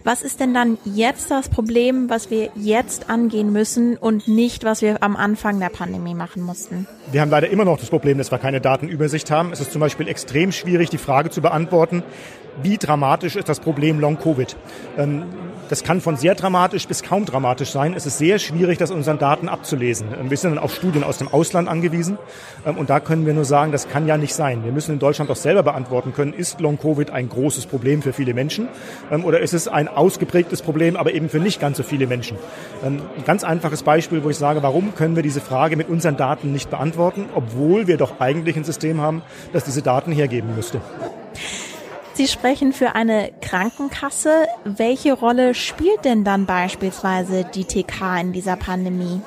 Was 0.03 0.23
ist 0.23 0.39
denn 0.39 0.55
dann 0.55 0.79
jetzt 0.85 1.29
das 1.29 1.49
Problem, 1.49 2.09
was 2.09 2.31
wir 2.31 2.49
jetzt 2.55 3.11
angehen 3.11 3.53
müssen 3.53 3.95
und 3.95 4.27
nicht, 4.27 4.63
was 4.63 4.81
wir 4.81 5.03
am 5.03 5.15
Anfang 5.15 5.59
der 5.59 5.69
Pandemie 5.69 6.15
machen 6.15 6.41
mussten? 6.41 6.87
Wir 7.11 7.21
haben 7.21 7.29
leider 7.29 7.49
immer 7.49 7.63
noch 7.63 7.79
das 7.79 7.91
Problem, 7.91 8.17
dass 8.17 8.31
wir 8.31 8.39
keine 8.39 8.59
Datenübersicht 8.59 9.29
haben. 9.29 9.51
Es 9.51 9.61
ist 9.61 9.71
zum 9.71 9.81
Beispiel 9.81 10.07
extrem 10.07 10.51
schwierig, 10.51 10.89
die 10.89 10.97
Frage 10.97 11.29
zu 11.29 11.41
beantworten, 11.41 12.01
wie 12.61 12.77
dramatisch 12.77 13.35
ist 13.35 13.49
das 13.49 13.59
Problem 13.59 13.99
Long-Covid. 13.99 14.55
Ähm, 14.97 15.23
das 15.69 15.83
kann 15.83 16.01
von 16.01 16.17
sehr 16.17 16.35
dramatisch 16.35 16.87
bis 16.87 17.03
kaum 17.03 17.25
dramatisch 17.25 17.71
sein. 17.71 17.93
Es 17.95 18.05
ist 18.05 18.17
sehr 18.17 18.37
schwierig, 18.37 18.77
das 18.77 18.91
unseren 18.91 19.17
Daten 19.17 19.49
abzulesen. 19.49 20.07
Ähm, 20.19 20.29
wir 20.29 20.37
sind 20.37 20.51
dann 20.51 20.63
auf 20.63 20.75
Studien 20.75 21.03
aus 21.03 21.17
dem 21.17 21.27
Ausland 21.27 21.67
angewiesen. 21.67 22.17
Ähm, 22.65 22.77
und 22.77 22.89
da 22.89 22.99
können 22.99 23.25
wir 23.25 23.33
nur 23.33 23.45
sagen, 23.45 23.71
das 23.71 23.89
kann 23.89 24.05
ja 24.05 24.17
nicht 24.17 24.35
sein. 24.35 24.63
Wir 24.63 24.71
müssen 24.71 24.91
in 24.91 24.99
Deutschland 24.99 25.29
doch 25.29 25.35
selber 25.35 25.63
beantworten 25.63 26.13
können, 26.13 26.33
ist 26.33 26.59
Long-Covid 26.59 27.09
ein 27.11 27.29
großes 27.29 27.65
Problem 27.65 28.01
für 28.01 28.13
viele 28.13 28.33
Menschen? 28.33 28.67
Ähm, 29.11 29.25
oder 29.25 29.39
ist 29.39 29.53
es 29.53 29.67
ein 29.67 29.87
ausgeprägtes 29.87 30.61
Problem, 30.61 30.95
aber 30.95 31.13
eben 31.13 31.29
für 31.29 31.39
nicht 31.39 31.59
ganz 31.59 31.77
so 31.77 31.83
viele 31.83 32.07
Menschen? 32.07 32.37
Ein 32.83 33.01
ganz 33.25 33.43
einfaches 33.43 33.83
Beispiel, 33.83 34.23
wo 34.23 34.29
ich 34.29 34.37
sage, 34.37 34.61
warum 34.61 34.93
können 34.95 35.15
wir 35.15 35.23
diese 35.23 35.41
Frage 35.41 35.77
mit 35.77 35.89
unseren 35.89 36.17
Daten 36.17 36.51
nicht 36.51 36.69
beantworten, 36.69 37.25
obwohl 37.33 37.87
wir 37.87 37.97
doch 37.97 38.19
eigentlich 38.19 38.57
ein 38.57 38.63
System 38.63 39.01
haben, 39.01 39.21
das 39.53 39.63
diese 39.63 39.81
Daten 39.81 40.11
hergeben 40.11 40.55
müsste? 40.55 40.81
Sie 42.15 42.27
sprechen 42.27 42.73
für 42.73 42.93
eine 42.93 43.31
Krankenkasse. 43.41 44.45
Welche 44.65 45.13
Rolle 45.13 45.55
spielt 45.55 46.05
denn 46.05 46.23
dann 46.23 46.45
beispielsweise 46.45 47.43
die 47.55 47.65
TK 47.65 48.21
in 48.21 48.33
dieser 48.33 48.55
Pandemie? 48.55 49.19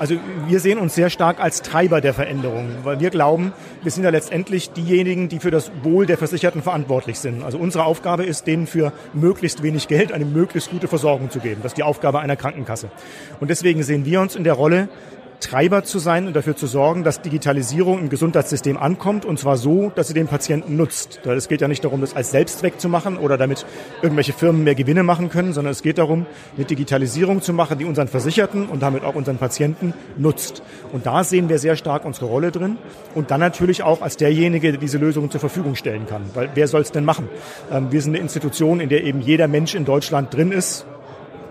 Also 0.00 0.16
wir 0.48 0.58
sehen 0.58 0.78
uns 0.78 0.96
sehr 0.96 1.10
stark 1.10 1.38
als 1.38 1.62
Treiber 1.62 2.00
der 2.00 2.14
Veränderung, 2.14 2.68
weil 2.82 2.98
wir 2.98 3.10
glauben, 3.10 3.52
wir 3.82 3.92
sind 3.92 4.02
ja 4.02 4.10
letztendlich 4.10 4.70
diejenigen, 4.70 5.28
die 5.28 5.38
für 5.38 5.52
das 5.52 5.70
Wohl 5.84 6.06
der 6.06 6.18
Versicherten 6.18 6.62
verantwortlich 6.62 7.20
sind. 7.20 7.44
Also 7.44 7.58
unsere 7.58 7.84
Aufgabe 7.84 8.24
ist, 8.24 8.48
denen 8.48 8.66
für 8.66 8.92
möglichst 9.12 9.62
wenig 9.62 9.86
Geld 9.86 10.10
eine 10.10 10.24
möglichst 10.24 10.72
gute 10.72 10.88
Versorgung 10.88 11.30
zu 11.30 11.38
geben. 11.38 11.60
Das 11.62 11.72
ist 11.72 11.78
die 11.78 11.84
Aufgabe 11.84 12.18
einer 12.18 12.34
Krankenkasse. 12.34 12.90
Und 13.38 13.50
deswegen 13.50 13.84
sehen 13.84 14.04
wir 14.04 14.20
uns 14.20 14.34
in 14.34 14.42
der 14.42 14.54
Rolle, 14.54 14.88
Treiber 15.42 15.82
zu 15.82 15.98
sein 15.98 16.28
und 16.28 16.36
dafür 16.36 16.56
zu 16.56 16.66
sorgen, 16.66 17.02
dass 17.04 17.20
Digitalisierung 17.20 17.98
im 17.98 18.08
Gesundheitssystem 18.08 18.76
ankommt 18.76 19.24
und 19.24 19.38
zwar 19.38 19.56
so, 19.56 19.90
dass 19.94 20.08
sie 20.08 20.14
den 20.14 20.28
Patienten 20.28 20.76
nutzt. 20.76 21.20
Es 21.26 21.48
geht 21.48 21.60
ja 21.60 21.68
nicht 21.68 21.84
darum, 21.84 22.00
das 22.00 22.14
als 22.14 22.30
Selbstzweck 22.30 22.80
zu 22.80 22.88
machen 22.88 23.16
oder 23.18 23.36
damit 23.36 23.66
irgendwelche 24.02 24.32
Firmen 24.32 24.64
mehr 24.64 24.76
Gewinne 24.76 25.02
machen 25.02 25.28
können, 25.28 25.52
sondern 25.52 25.72
es 25.72 25.82
geht 25.82 25.98
darum, 25.98 26.26
eine 26.56 26.64
Digitalisierung 26.64 27.42
zu 27.42 27.52
machen, 27.52 27.76
die 27.78 27.84
unseren 27.84 28.08
Versicherten 28.08 28.66
und 28.66 28.82
damit 28.82 29.04
auch 29.04 29.16
unseren 29.16 29.38
Patienten 29.38 29.94
nutzt. 30.16 30.62
Und 30.92 31.06
da 31.06 31.24
sehen 31.24 31.48
wir 31.48 31.58
sehr 31.58 31.76
stark 31.76 32.04
unsere 32.04 32.26
Rolle 32.26 32.52
drin 32.52 32.78
und 33.14 33.30
dann 33.30 33.40
natürlich 33.40 33.82
auch 33.82 34.00
als 34.00 34.16
derjenige, 34.16 34.70
der 34.70 34.80
diese 34.80 34.98
Lösungen 34.98 35.30
zur 35.30 35.40
Verfügung 35.40 35.74
stellen 35.74 36.06
kann. 36.06 36.22
Weil 36.34 36.50
wer 36.54 36.68
soll 36.68 36.82
es 36.82 36.92
denn 36.92 37.04
machen? 37.04 37.28
Ähm, 37.70 37.90
wir 37.90 38.00
sind 38.00 38.14
eine 38.14 38.22
Institution, 38.22 38.78
in 38.78 38.88
der 38.88 39.02
eben 39.02 39.20
jeder 39.20 39.48
Mensch 39.48 39.74
in 39.74 39.84
Deutschland 39.84 40.32
drin 40.32 40.52
ist, 40.52 40.86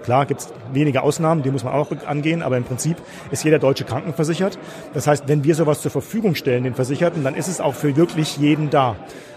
Klar 0.03 0.25
gibt 0.25 0.41
es 0.41 0.49
wenige 0.73 1.03
Ausnahmen, 1.03 1.43
die 1.43 1.51
muss 1.51 1.63
man 1.63 1.73
auch 1.73 1.89
angehen, 2.05 2.41
aber 2.41 2.57
im 2.57 2.63
Prinzip 2.63 2.97
ist 3.29 3.43
jeder 3.43 3.59
Deutsche 3.59 3.83
krankenversichert. 3.83 4.57
Das 4.93 5.07
heißt, 5.07 5.27
wenn 5.27 5.43
wir 5.43 5.55
sowas 5.55 5.81
zur 5.81 5.91
Verfügung 5.91 6.35
stellen, 6.35 6.63
den 6.63 6.75
Versicherten, 6.75 7.23
dann 7.23 7.35
ist 7.35 7.47
es 7.47 7.61
auch 7.61 7.75
für 7.75 7.95
wirklich 7.95 8.37
jeden 8.37 8.69
da. 8.69 8.95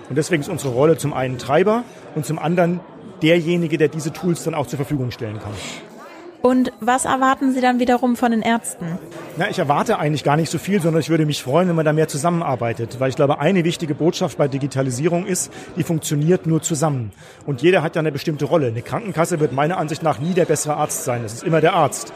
Und 0.09 0.17
deswegen 0.17 0.43
ist 0.43 0.49
unsere 0.49 0.73
Rolle 0.73 0.97
zum 0.97 1.13
einen 1.13 1.39
Treiber 1.39 1.85
und 2.15 2.27
zum 2.27 2.39
anderen 2.39 2.81
derjenige, 3.23 3.79
der 3.79 3.89
diese 3.89 4.13
Tools 4.13 4.45
dann 4.45 4.55
auch 4.55 4.67
zur 4.67 4.77
Verfügung 4.77 5.11
stellen 5.11 5.39
kann. 5.39 5.53
Und 6.45 6.73
was 6.79 7.07
erwarten 7.07 7.55
Sie 7.55 7.63
dann 7.63 7.79
wiederum 7.79 8.17
von 8.17 8.31
den 8.31 8.43
Ärzten? 8.43 8.99
Na, 9.39 9.49
ich 9.49 9.59
erwarte 9.59 9.99
eigentlich 9.99 10.25
gar 10.25 10.37
nicht 10.37 10.51
so 10.51 10.59
viel, 10.59 10.79
sondern 10.79 11.01
ich 11.01 11.09
würde 11.09 11.25
mich 11.25 11.43
freuen, 11.43 11.69
wenn 11.69 11.75
man 11.75 11.87
da 11.87 11.95
mehr 11.95 12.07
zusammenarbeitet. 12.07 13.01
Weil 13.01 13.09
ich 13.09 13.17
glaube, 13.17 13.41
eine 13.41 13.65
wichtige 13.65 13.95
Botschaft 13.95 14.37
bei 14.37 14.47
Digitalisierung 14.47 15.25
ist, 15.25 15.51
die 15.79 15.83
funktioniert 15.85 16.47
nur 16.47 16.61
zusammen. 16.61 17.13
Und 17.47 17.63
jeder 17.63 17.83
hat 17.83 17.97
ja 17.97 18.01
eine 18.01 18.13
bestimmte 18.13 18.45
Rolle. 18.45 18.67
Eine 18.67 18.83
Krankenkasse 18.83 19.41
wird 19.41 19.55
meiner 19.55 19.79
Ansicht 19.79 20.03
nach 20.03 20.19
nie 20.19 20.35
der 20.35 20.45
bessere 20.45 20.77
Arzt 20.77 21.05
sein. 21.05 21.25
Es 21.25 21.33
ist 21.33 21.45
immer 21.45 21.63
der 21.63 21.73
Arzt. 21.73 22.13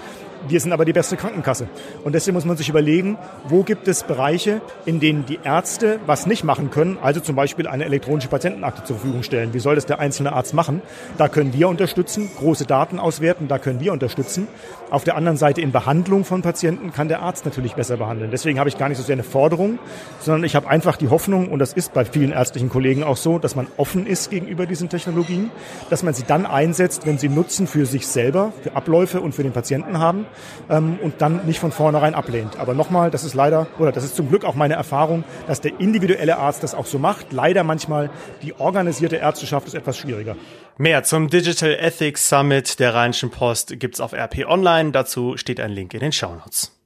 Wir 0.46 0.60
sind 0.60 0.72
aber 0.72 0.84
die 0.84 0.92
beste 0.92 1.16
Krankenkasse. 1.16 1.68
Und 2.04 2.14
deswegen 2.14 2.34
muss 2.34 2.44
man 2.44 2.56
sich 2.56 2.68
überlegen, 2.68 3.18
wo 3.48 3.64
gibt 3.64 3.88
es 3.88 4.04
Bereiche, 4.04 4.60
in 4.86 5.00
denen 5.00 5.26
die 5.26 5.40
Ärzte 5.42 5.98
was 6.06 6.26
nicht 6.26 6.44
machen 6.44 6.70
können, 6.70 6.98
also 7.02 7.20
zum 7.20 7.34
Beispiel 7.34 7.66
eine 7.66 7.84
elektronische 7.84 8.28
Patientenakte 8.28 8.84
zur 8.84 8.96
Verfügung 8.96 9.22
stellen. 9.22 9.52
Wie 9.52 9.58
soll 9.58 9.74
das 9.74 9.86
der 9.86 9.98
einzelne 9.98 10.32
Arzt 10.32 10.54
machen? 10.54 10.80
Da 11.16 11.28
können 11.28 11.52
wir 11.52 11.68
unterstützen, 11.68 12.30
große 12.38 12.66
Daten 12.66 12.98
auswerten, 12.98 13.48
da 13.48 13.58
können 13.58 13.80
wir 13.80 13.92
unterstützen. 13.92 14.46
Auf 14.90 15.04
der 15.04 15.16
anderen 15.16 15.36
Seite 15.36 15.60
in 15.60 15.72
Behandlung 15.72 16.24
von 16.24 16.42
Patienten 16.42 16.92
kann 16.92 17.08
der 17.08 17.20
Arzt 17.20 17.44
natürlich 17.44 17.74
besser 17.74 17.96
behandeln. 17.96 18.30
Deswegen 18.30 18.58
habe 18.58 18.68
ich 18.68 18.78
gar 18.78 18.88
nicht 18.88 18.98
so 18.98 19.04
sehr 19.04 19.14
eine 19.14 19.24
Forderung, 19.24 19.78
sondern 20.20 20.44
ich 20.44 20.54
habe 20.54 20.68
einfach 20.68 20.96
die 20.96 21.08
Hoffnung, 21.08 21.48
und 21.48 21.58
das 21.58 21.72
ist 21.72 21.92
bei 21.92 22.04
vielen 22.04 22.32
ärztlichen 22.32 22.68
Kollegen 22.68 23.02
auch 23.02 23.16
so, 23.16 23.38
dass 23.38 23.56
man 23.56 23.66
offen 23.76 24.06
ist 24.06 24.30
gegenüber 24.30 24.66
diesen 24.66 24.88
Technologien, 24.88 25.50
dass 25.90 26.02
man 26.02 26.14
sie 26.14 26.24
dann 26.26 26.46
einsetzt, 26.46 27.06
wenn 27.06 27.18
sie 27.18 27.28
Nutzen 27.28 27.66
für 27.66 27.86
sich 27.86 28.06
selber, 28.06 28.52
für 28.62 28.76
Abläufe 28.76 29.20
und 29.20 29.34
für 29.34 29.42
den 29.42 29.52
Patienten 29.52 29.98
haben 29.98 30.26
ähm, 30.70 30.98
und 31.02 31.20
dann 31.20 31.46
nicht 31.46 31.60
von 31.60 31.72
vornherein 31.72 32.14
ablehnt. 32.14 32.58
Aber 32.58 32.74
nochmal, 32.74 33.10
das 33.10 33.24
ist 33.24 33.34
leider, 33.34 33.66
oder 33.78 33.92
das 33.92 34.04
ist 34.04 34.16
zum 34.16 34.28
Glück 34.28 34.44
auch 34.44 34.54
meine 34.54 34.74
Erfahrung, 34.74 35.24
dass 35.46 35.60
der 35.60 35.80
individuelle 35.80 36.38
Arzt 36.38 36.62
das 36.62 36.74
auch 36.74 36.86
so 36.86 36.98
macht. 36.98 37.32
Leider 37.32 37.64
manchmal 37.64 38.10
die 38.42 38.54
organisierte 38.58 39.16
Ärzteschaft 39.16 39.66
ist 39.66 39.74
etwas 39.74 39.96
schwieriger. 39.96 40.36
Mehr 40.76 41.02
zum 41.02 41.28
Digital 41.28 41.74
Ethics 41.74 42.28
Summit 42.28 42.78
der 42.78 42.94
Rheinischen 42.94 43.30
Post 43.30 43.80
gibt's 43.80 44.00
auf 44.00 44.12
RP 44.12 44.46
Online. 44.46 44.92
Dazu 44.92 45.36
steht 45.36 45.60
ein 45.60 45.72
Link 45.72 45.94
in 45.94 46.00
den 46.00 46.12
Shownotes. 46.12 46.78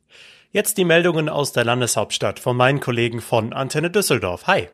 Jetzt 0.50 0.76
die 0.76 0.84
Meldungen 0.84 1.28
aus 1.28 1.52
der 1.52 1.64
Landeshauptstadt 1.64 2.38
von 2.38 2.56
meinen 2.56 2.80
Kollegen 2.80 3.20
von 3.20 3.52
Antenne 3.52 3.90
Düsseldorf. 3.90 4.46
Hi. 4.46 4.68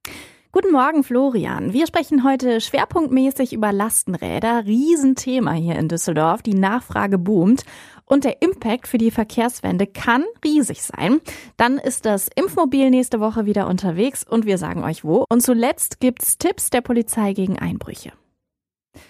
Guten 0.51 0.73
Morgen, 0.73 1.05
Florian. 1.05 1.75
Wir 1.75 1.87
sprechen 1.87 2.25
heute 2.25 2.63
schwerpunktmäßig 2.63 3.53
über 3.53 3.71
Lastenräder. 3.71 4.65
Riesenthema 4.65 5.53
hier 5.53 5.77
in 5.77 5.89
Düsseldorf. 5.89 6.41
Die 6.41 6.55
Nachfrage 6.55 7.19
boomt. 7.19 7.65
Und 8.07 8.25
der 8.25 8.41
Impact 8.41 8.89
für 8.89 8.97
die 8.97 9.11
Verkehrswende 9.11 9.87
kann 9.87 10.25
riesig 10.43 10.83
sein. 10.83 11.21
Dann 11.59 11.77
ist 11.77 12.07
das 12.07 12.31
Impfmobil 12.35 12.89
nächste 12.89 13.21
Woche 13.21 13.45
wieder 13.45 13.67
unterwegs 13.67 14.25
und 14.25 14.47
wir 14.47 14.57
sagen 14.57 14.85
euch 14.85 15.05
wo. 15.05 15.27
Und 15.29 15.43
zuletzt 15.43 16.01
gibt's 16.01 16.39
Tipps 16.39 16.71
der 16.71 16.81
Polizei 16.81 17.35
gegen 17.35 17.59
Einbrüche. 17.59 18.13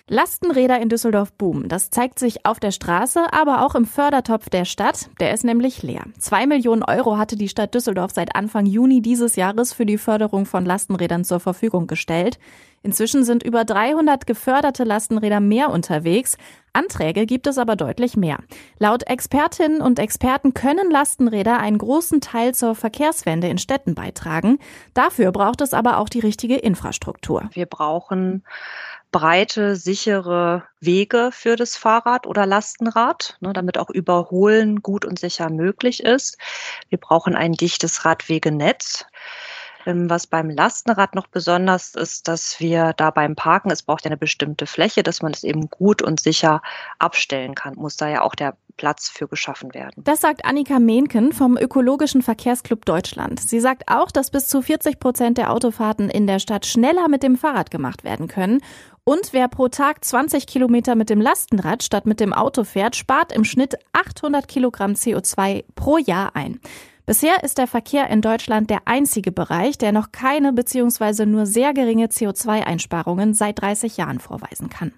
Lastenräder 0.09 0.81
in 0.81 0.89
Düsseldorf 0.89 1.33
boomen. 1.33 1.69
Das 1.69 1.91
zeigt 1.91 2.19
sich 2.19 2.47
auf 2.47 2.61
der 2.61 2.71
Straße, 2.71 3.33
aber 3.33 3.65
auch 3.65 3.75
im 3.75 3.85
Fördertopf 3.85 4.49
der 4.49 4.65
Stadt. 4.65 5.11
Der 5.21 5.33
ist 5.33 5.45
nämlich 5.45 5.83
leer. 5.83 6.05
Zwei 6.19 6.47
Millionen 6.47 6.83
Euro 6.83 7.19
hatte 7.19 7.37
die 7.37 7.49
Stadt 7.49 7.75
Düsseldorf 7.75 8.13
seit 8.13 8.35
Anfang 8.35 8.67
Juni 8.67 9.03
dieses 9.03 9.37
Jahres 9.37 9.73
für 9.73 9.87
die 9.87 9.99
Förderung 9.99 10.47
von 10.47 10.65
Lastenrädern 10.65 11.25
zur 11.25 11.41
Verfügung 11.41 11.87
gestellt. 11.87 12.39
Inzwischen 12.83 13.25
sind 13.25 13.43
über 13.43 13.65
300 13.65 14.27
geförderte 14.27 14.85
Lastenräder 14.85 15.41
mehr 15.41 15.71
unterwegs. 15.71 16.39
Anträge 16.73 17.27
gibt 17.27 17.47
es 17.49 17.59
aber 17.59 17.75
deutlich 17.75 18.17
mehr. 18.17 18.39
Laut 18.79 19.03
Expertinnen 19.03 19.81
und 19.81 19.99
Experten 19.99 20.55
können 20.55 20.91
Lastenräder 20.91 21.59
einen 21.59 21.79
großen 21.79 22.21
Teil 22.21 22.55
zur 22.55 22.77
Verkehrswende 22.77 23.49
in 23.49 23.59
Städten 23.59 23.95
beitragen. 23.95 24.59
Dafür 24.95 25.33
braucht 25.33 25.61
es 25.61 25.75
aber 25.75 25.99
auch 25.99 26.09
die 26.09 26.21
richtige 26.21 26.57
Infrastruktur. 26.57 27.51
Wir 27.53 27.67
brauchen 27.67 28.45
breite, 29.11 29.77
sichere 29.77 30.65
Wege 30.81 31.31
für 31.33 31.57
das 31.57 31.77
Fahrrad 31.77 32.27
oder 32.27 32.47
Lastenrad, 32.47 33.37
ne, 33.41 33.53
damit 33.53 33.79
auch 33.79 33.91
Überholen 33.91 34.83
gut 34.83 35.05
und 35.05 35.19
sicher 35.19 35.51
möglich 35.51 36.03
ist. 36.03 36.39
Wir 36.89 36.99
brauchen 36.99 37.35
ein 37.35 37.53
dichtes 37.53 38.05
Radwegenetz. 38.05 39.07
Ähm, 39.87 40.11
was 40.11 40.27
beim 40.27 40.51
Lastenrad 40.51 41.15
noch 41.15 41.27
besonders 41.27 41.95
ist, 41.95 42.29
dass 42.29 42.61
wir 42.61 42.93
da 42.97 43.11
beim 43.11 43.37
Parken, 43.37 43.71
es 43.71 43.83
braucht 43.83 44.05
ja 44.05 44.11
eine 44.11 44.17
bestimmte 44.17 44.67
Fläche, 44.67 45.03
dass 45.03 45.23
man 45.23 45.33
es 45.33 45.45
eben 45.45 45.71
gut 45.71 46.03
und 46.03 46.21
sicher 46.21 46.63
abstellen 46.99 47.55
kann, 47.55 47.75
muss 47.75 47.97
da 47.97 48.09
ja 48.09 48.23
auch 48.23 48.35
der 48.35 48.57
Platz 48.79 49.11
für 49.11 49.29
geschaffen 49.29 49.75
werden. 49.75 50.03
Das 50.05 50.23
sagt 50.23 50.47
Annika 50.47 50.79
Mehnken 50.79 51.33
vom 51.33 51.59
Ökologischen 51.59 52.23
Verkehrsclub 52.23 52.87
Deutschland. 52.87 53.41
Sie 53.41 53.61
sagt 53.61 53.85
auch, 53.89 54.11
dass 54.11 54.31
bis 54.31 54.49
zu 54.49 54.63
40 54.63 54.99
Prozent 54.99 55.37
der 55.37 55.53
Autofahrten 55.53 56.09
in 56.09 56.27
der 56.27 56.39
Stadt 56.39 56.65
schneller 56.65 57.09
mit 57.09 57.23
dem 57.23 57.37
Fahrrad 57.37 57.71
gemacht 57.71 58.05
werden 58.05 58.29
können. 58.29 58.61
Und 59.05 59.33
wer 59.33 59.49
pro 59.49 59.69
Tag 59.69 60.05
20 60.05 60.47
Kilometer 60.47 60.95
mit 60.95 61.11
dem 61.11 61.21
Lastenrad 61.21 61.83
statt 61.83 62.07
mit 62.07 62.21
dem 62.21 62.33
Auto 62.33 62.65
fährt, 62.65 62.95
spart 62.95 63.33
im 63.33 63.45
Schnitt 63.45 63.75
800 63.93 64.47
Kilogramm 64.49 64.93
CO2 64.93 65.65
pro 65.75 65.99
Jahr 65.99 66.37
ein. 66.37 66.61
Bisher 67.09 67.43
ist 67.43 67.57
der 67.57 67.67
Verkehr 67.67 68.11
in 68.11 68.21
Deutschland 68.21 68.69
der 68.69 68.83
einzige 68.85 69.33
Bereich, 69.33 69.79
der 69.79 69.93
noch 69.93 70.13
keine 70.13 70.53
bzw. 70.53 71.25
nur 71.25 71.47
sehr 71.47 71.73
geringe 71.73 72.09
CO2-Einsparungen 72.09 73.33
seit 73.33 73.63
30 73.63 73.97
Jahren 73.97 74.19
vorweisen 74.19 74.69
kann. 74.69 74.93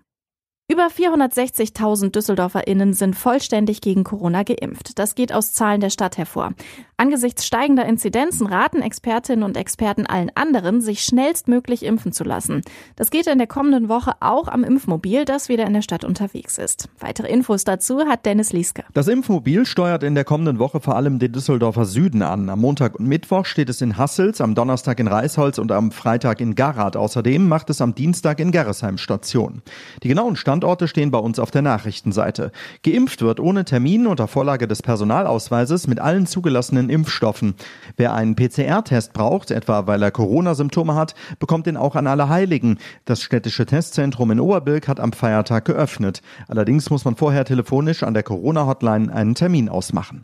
Über 0.71 0.87
460.000 0.87 2.13
DüsseldorferInnen 2.13 2.93
sind 2.93 3.17
vollständig 3.17 3.81
gegen 3.81 4.05
Corona 4.05 4.45
geimpft. 4.45 5.01
Das 5.01 5.17
geht 5.17 5.33
aus 5.33 5.53
Zahlen 5.53 5.81
der 5.81 5.91
Stadt 5.91 6.17
hervor. 6.17 6.53
Angesichts 6.97 7.45
steigender 7.45 7.87
Inzidenzen 7.87 8.47
raten 8.47 8.81
Expertinnen 8.81 9.43
und 9.43 9.57
Experten 9.57 10.07
allen 10.07 10.31
anderen, 10.37 10.81
sich 10.81 11.03
schnellstmöglich 11.03 11.83
impfen 11.83 12.13
zu 12.13 12.23
lassen. 12.23 12.61
Das 12.95 13.11
geht 13.11 13.27
in 13.27 13.39
der 13.39 13.49
kommenden 13.49 13.89
Woche 13.89 14.13
auch 14.21 14.47
am 14.47 14.63
Impfmobil, 14.63 15.25
das 15.25 15.49
wieder 15.49 15.67
in 15.67 15.73
der 15.73 15.83
Stadt 15.83 16.05
unterwegs 16.05 16.57
ist. 16.57 16.89
Weitere 17.01 17.33
Infos 17.33 17.65
dazu 17.65 18.01
hat 18.07 18.25
Dennis 18.25 18.53
Lieske. 18.53 18.85
Das 18.93 19.09
Impfmobil 19.09 19.65
steuert 19.67 20.05
in 20.05 20.15
der 20.15 20.25
kommenden 20.25 20.61
Woche 20.61 20.79
vor 20.81 20.95
allem 20.95 21.19
den 21.19 21.33
Düsseldorfer 21.33 21.87
Süden 21.87 22.23
an. 22.23 22.49
Am 22.49 22.61
Montag 22.61 23.01
und 23.01 23.09
Mittwoch 23.09 23.47
steht 23.47 23.71
es 23.71 23.81
in 23.81 23.97
Hassels, 23.97 24.41
am 24.41 24.55
Donnerstag 24.55 25.01
in 25.01 25.09
Reisholz 25.09 25.59
und 25.59 25.73
am 25.73 25.91
Freitag 25.91 26.41
in 26.41 26.55
Garat. 26.55 26.97
Außerdem 26.97 27.49
macht 27.49 27.71
es 27.71 27.81
am 27.81 27.97
Dienstag 27.97 28.39
in 28.39 28.53
Gerresheim 28.53 28.99
Station. 28.99 29.63
Die 30.03 30.09
genauen 30.09 30.37
Stand 30.37 30.60
Standorte 30.61 30.89
stehen 30.89 31.11
bei 31.11 31.19
uns 31.19 31.39
auf 31.39 31.51
der 31.51 31.63
Nachrichtenseite. 31.63 32.53
Geimpft 32.83 33.23
wird 33.23 33.41
ohne 33.41 33.65
Termin 33.65 34.07
unter 34.07 34.29
Vorlage 34.29 34.69
des 34.69 34.83
Personalausweises 34.83 35.87
mit 35.87 36.01
allen 36.01 36.27
zugelassenen 36.27 36.91
Impfstoffen. 36.91 37.55
Wer 37.97 38.13
einen 38.13 38.37
PCR-Test 38.37 39.15
braucht, 39.15 39.53
etwa 39.53 39.87
weil 39.87 40.03
er 40.03 40.11
Corona-Symptome 40.11 40.95
hat, 40.97 41.15
bekommt 41.39 41.65
den 41.65 41.79
auch 41.79 41.97
an 41.97 42.07
Allerheiligen. 42.07 42.77
Das 43.07 43.23
städtische 43.23 43.65
Testzentrum 43.65 44.33
in 44.33 44.41
Oberbilk 44.41 44.87
hat 44.87 45.01
am 45.01 45.15
Feiertag 45.15 45.65
geöffnet. 45.65 46.21
Allerdings 46.47 46.91
muss 46.91 47.07
man 47.07 47.17
vorher 47.17 47.47
telefonisch 47.47 48.03
an 48.03 48.13
der 48.13 48.23
Corona-Hotline 48.23 49.11
einen 49.11 49.35
Termin 49.35 49.71
ausmachen. 49.71 50.21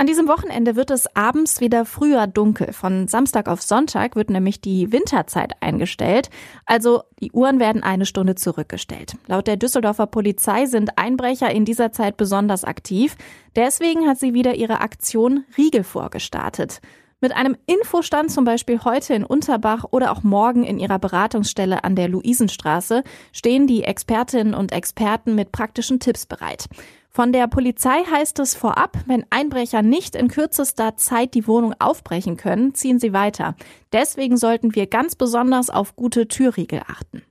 An 0.00 0.06
diesem 0.06 0.28
Wochenende 0.28 0.76
wird 0.76 0.90
es 0.90 1.14
abends 1.14 1.60
wieder 1.60 1.84
früher 1.84 2.26
dunkel. 2.26 2.72
Von 2.72 3.06
Samstag 3.06 3.48
auf 3.48 3.60
Sonntag 3.60 4.16
wird 4.16 4.30
nämlich 4.30 4.62
die 4.62 4.92
Winterzeit 4.92 5.52
eingestellt. 5.60 6.30
Also 6.64 7.02
die 7.20 7.32
Uhren 7.32 7.60
werden 7.60 7.82
eine 7.82 8.06
Stunde 8.06 8.34
zurückgestellt. 8.34 9.18
Laut 9.26 9.46
der 9.46 9.58
Düsseldorfer 9.58 10.06
Polizei 10.06 10.64
sind 10.64 10.96
Einbrecher 10.96 11.50
in 11.50 11.66
dieser 11.66 11.92
Zeit 11.92 12.16
besonders 12.16 12.64
aktiv. 12.64 13.14
Deswegen 13.56 14.08
hat 14.08 14.18
sie 14.18 14.32
wieder 14.32 14.54
ihre 14.54 14.80
Aktion 14.80 15.44
Riegel 15.58 15.84
vorgestartet. 15.84 16.80
Mit 17.20 17.36
einem 17.36 17.54
Infostand 17.66 18.30
zum 18.30 18.46
Beispiel 18.46 18.82
heute 18.82 19.12
in 19.12 19.26
Unterbach 19.26 19.84
oder 19.90 20.12
auch 20.12 20.22
morgen 20.22 20.64
in 20.64 20.78
ihrer 20.78 20.98
Beratungsstelle 20.98 21.84
an 21.84 21.94
der 21.94 22.08
Luisenstraße 22.08 23.04
stehen 23.32 23.66
die 23.66 23.84
Expertinnen 23.84 24.54
und 24.54 24.72
Experten 24.72 25.34
mit 25.34 25.52
praktischen 25.52 26.00
Tipps 26.00 26.24
bereit. 26.24 26.68
Von 27.12 27.32
der 27.32 27.48
Polizei 27.48 28.04
heißt 28.08 28.38
es 28.38 28.54
vorab, 28.54 28.96
wenn 29.06 29.26
Einbrecher 29.30 29.82
nicht 29.82 30.14
in 30.14 30.28
kürzester 30.28 30.96
Zeit 30.96 31.34
die 31.34 31.48
Wohnung 31.48 31.74
aufbrechen 31.80 32.36
können, 32.36 32.72
ziehen 32.72 33.00
sie 33.00 33.12
weiter. 33.12 33.56
Deswegen 33.92 34.36
sollten 34.36 34.76
wir 34.76 34.86
ganz 34.86 35.16
besonders 35.16 35.70
auf 35.70 35.96
gute 35.96 36.28
Türriegel 36.28 36.82
achten. 36.86 37.22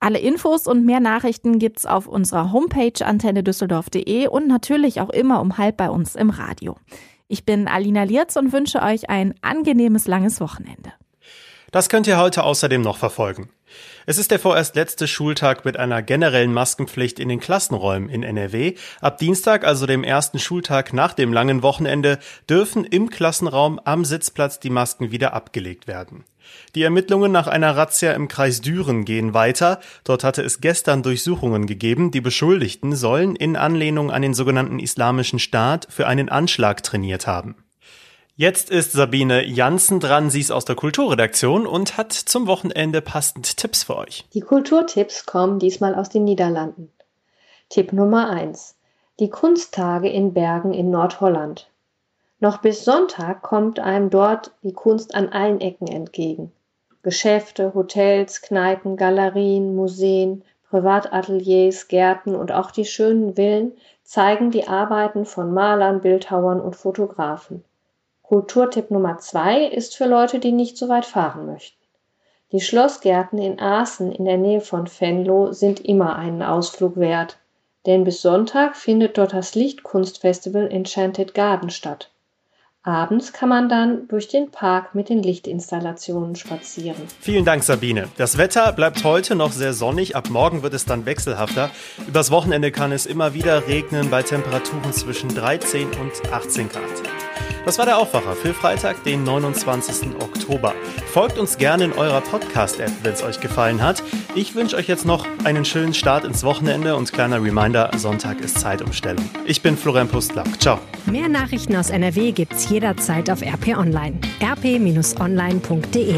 Alle 0.00 0.18
Infos 0.18 0.66
und 0.66 0.84
mehr 0.84 1.00
Nachrichten 1.00 1.58
gibt's 1.58 1.86
auf 1.86 2.08
unserer 2.08 2.52
Homepage 2.52 3.04
antennedüsseldorf.de 3.04 4.28
und 4.28 4.46
natürlich 4.46 5.00
auch 5.00 5.10
immer 5.10 5.40
um 5.40 5.56
halb 5.56 5.78
bei 5.78 5.88
uns 5.88 6.14
im 6.14 6.28
Radio. 6.28 6.76
Ich 7.26 7.46
bin 7.46 7.68
Alina 7.68 8.02
Lierz 8.02 8.36
und 8.36 8.52
wünsche 8.52 8.82
euch 8.82 9.08
ein 9.08 9.34
angenehmes 9.40 10.08
langes 10.08 10.40
Wochenende. 10.40 10.92
Das 11.70 11.88
könnt 11.88 12.06
ihr 12.06 12.18
heute 12.18 12.42
außerdem 12.42 12.82
noch 12.82 12.96
verfolgen. 12.96 13.50
Es 14.04 14.18
ist 14.18 14.32
der 14.32 14.40
vorerst 14.40 14.74
letzte 14.74 15.06
Schultag 15.06 15.64
mit 15.64 15.76
einer 15.76 16.02
generellen 16.02 16.52
Maskenpflicht 16.52 17.20
in 17.20 17.28
den 17.28 17.38
Klassenräumen 17.38 18.08
in 18.08 18.24
NRW. 18.24 18.74
Ab 19.00 19.18
Dienstag, 19.18 19.64
also 19.64 19.86
dem 19.86 20.02
ersten 20.02 20.40
Schultag 20.40 20.92
nach 20.92 21.12
dem 21.12 21.32
langen 21.32 21.62
Wochenende, 21.62 22.18
dürfen 22.48 22.84
im 22.84 23.10
Klassenraum 23.10 23.80
am 23.84 24.04
Sitzplatz 24.04 24.58
die 24.58 24.70
Masken 24.70 25.12
wieder 25.12 25.32
abgelegt 25.32 25.86
werden. 25.86 26.24
Die 26.74 26.82
Ermittlungen 26.82 27.30
nach 27.30 27.46
einer 27.46 27.76
Razzia 27.76 28.12
im 28.12 28.26
Kreis 28.26 28.60
Düren 28.60 29.04
gehen 29.04 29.34
weiter. 29.34 29.78
Dort 30.02 30.24
hatte 30.24 30.42
es 30.42 30.60
gestern 30.60 31.04
Durchsuchungen 31.04 31.66
gegeben. 31.66 32.10
Die 32.10 32.20
Beschuldigten 32.20 32.96
sollen 32.96 33.36
in 33.36 33.56
Anlehnung 33.56 34.10
an 34.10 34.22
den 34.22 34.34
sogenannten 34.34 34.80
Islamischen 34.80 35.38
Staat 35.38 35.86
für 35.88 36.08
einen 36.08 36.28
Anschlag 36.28 36.82
trainiert 36.82 37.28
haben. 37.28 37.54
Jetzt 38.40 38.70
ist 38.70 38.92
Sabine 38.92 39.44
Janssen 39.44 40.00
dran, 40.00 40.30
sie 40.30 40.40
ist 40.40 40.50
aus 40.50 40.64
der 40.64 40.74
Kulturredaktion 40.74 41.66
und 41.66 41.98
hat 41.98 42.14
zum 42.14 42.46
Wochenende 42.46 43.02
passend 43.02 43.58
Tipps 43.58 43.82
für 43.82 43.98
euch. 43.98 44.24
Die 44.32 44.40
Kulturtipps 44.40 45.26
kommen 45.26 45.58
diesmal 45.58 45.94
aus 45.94 46.08
den 46.08 46.24
Niederlanden. 46.24 46.90
Tipp 47.68 47.92
Nummer 47.92 48.30
1. 48.30 48.76
Die 49.18 49.28
Kunsttage 49.28 50.08
in 50.08 50.32
Bergen 50.32 50.72
in 50.72 50.88
Nordholland. 50.88 51.68
Noch 52.38 52.62
bis 52.62 52.82
Sonntag 52.82 53.42
kommt 53.42 53.78
einem 53.78 54.08
dort 54.08 54.52
die 54.62 54.72
Kunst 54.72 55.14
an 55.14 55.28
allen 55.28 55.60
Ecken 55.60 55.86
entgegen. 55.86 56.50
Geschäfte, 57.02 57.74
Hotels, 57.74 58.40
Kneipen, 58.40 58.96
Galerien, 58.96 59.76
Museen, 59.76 60.44
Privatateliers, 60.70 61.88
Gärten 61.88 62.34
und 62.34 62.52
auch 62.52 62.70
die 62.70 62.86
schönen 62.86 63.34
Villen 63.34 63.72
zeigen 64.02 64.50
die 64.50 64.66
Arbeiten 64.66 65.26
von 65.26 65.52
Malern, 65.52 66.00
Bildhauern 66.00 66.62
und 66.62 66.74
Fotografen. 66.74 67.64
Kulturtipp 68.30 68.92
Nummer 68.92 69.18
zwei 69.18 69.64
ist 69.64 69.96
für 69.96 70.06
Leute, 70.06 70.38
die 70.38 70.52
nicht 70.52 70.78
so 70.78 70.88
weit 70.88 71.04
fahren 71.04 71.46
möchten. 71.46 71.76
Die 72.52 72.60
Schlossgärten 72.60 73.40
in 73.40 73.58
Aachen 73.58 74.12
in 74.12 74.24
der 74.24 74.36
Nähe 74.36 74.60
von 74.60 74.86
Venlo 74.86 75.50
sind 75.50 75.80
immer 75.80 76.14
einen 76.14 76.40
Ausflug 76.40 76.96
wert, 76.96 77.38
denn 77.86 78.04
bis 78.04 78.22
Sonntag 78.22 78.76
findet 78.76 79.18
dort 79.18 79.32
das 79.32 79.56
Lichtkunstfestival 79.56 80.70
Enchanted 80.70 81.34
Garden 81.34 81.70
statt. 81.70 82.12
Abends 82.82 83.34
kann 83.34 83.50
man 83.50 83.68
dann 83.68 84.08
durch 84.08 84.28
den 84.28 84.50
Park 84.50 84.94
mit 84.94 85.10
den 85.10 85.22
Lichtinstallationen 85.22 86.34
spazieren. 86.34 87.02
Vielen 87.20 87.44
Dank, 87.44 87.62
Sabine. 87.62 88.08
Das 88.16 88.38
Wetter 88.38 88.72
bleibt 88.72 89.04
heute 89.04 89.34
noch 89.34 89.52
sehr 89.52 89.74
sonnig. 89.74 90.16
Ab 90.16 90.30
morgen 90.30 90.62
wird 90.62 90.72
es 90.72 90.86
dann 90.86 91.04
wechselhafter. 91.04 91.68
Übers 92.08 92.30
Wochenende 92.30 92.72
kann 92.72 92.90
es 92.90 93.04
immer 93.04 93.34
wieder 93.34 93.66
regnen 93.66 94.08
bei 94.08 94.22
Temperaturen 94.22 94.94
zwischen 94.94 95.28
13 95.28 95.88
und 95.88 96.32
18 96.32 96.70
Grad. 96.70 96.82
Das 97.66 97.78
war 97.78 97.84
der 97.84 97.98
Aufwacher 97.98 98.34
für 98.34 98.54
Freitag, 98.54 99.04
den 99.04 99.22
29. 99.22 100.16
Oktober. 100.18 100.74
Folgt 101.12 101.38
uns 101.38 101.58
gerne 101.58 101.84
in 101.84 101.92
eurer 101.92 102.22
Podcast-App, 102.22 102.90
wenn 103.02 103.12
es 103.12 103.22
euch 103.22 103.40
gefallen 103.40 103.82
hat. 103.82 104.02
Ich 104.34 104.54
wünsche 104.54 104.76
euch 104.76 104.88
jetzt 104.88 105.04
noch 105.04 105.26
einen 105.44 105.66
schönen 105.66 105.92
Start 105.92 106.24
ins 106.24 106.42
Wochenende 106.42 106.96
und 106.96 107.12
kleiner 107.12 107.42
Reminder, 107.42 107.90
Sonntag 107.96 108.40
ist 108.40 108.58
Zeitumstellung. 108.58 109.28
Ich 109.44 109.60
bin 109.60 109.76
Florian 109.76 110.08
Pustlauk. 110.08 110.58
Ciao. 110.58 110.78
Mehr 111.04 111.28
Nachrichten 111.28 111.76
aus 111.76 111.90
NRW 111.90 112.32
gibt's 112.32 112.69
jederzeit 112.70 113.28
auf 113.30 113.42
RP 113.42 113.76
Online. 113.76 114.18
rp-online.de 114.40 116.14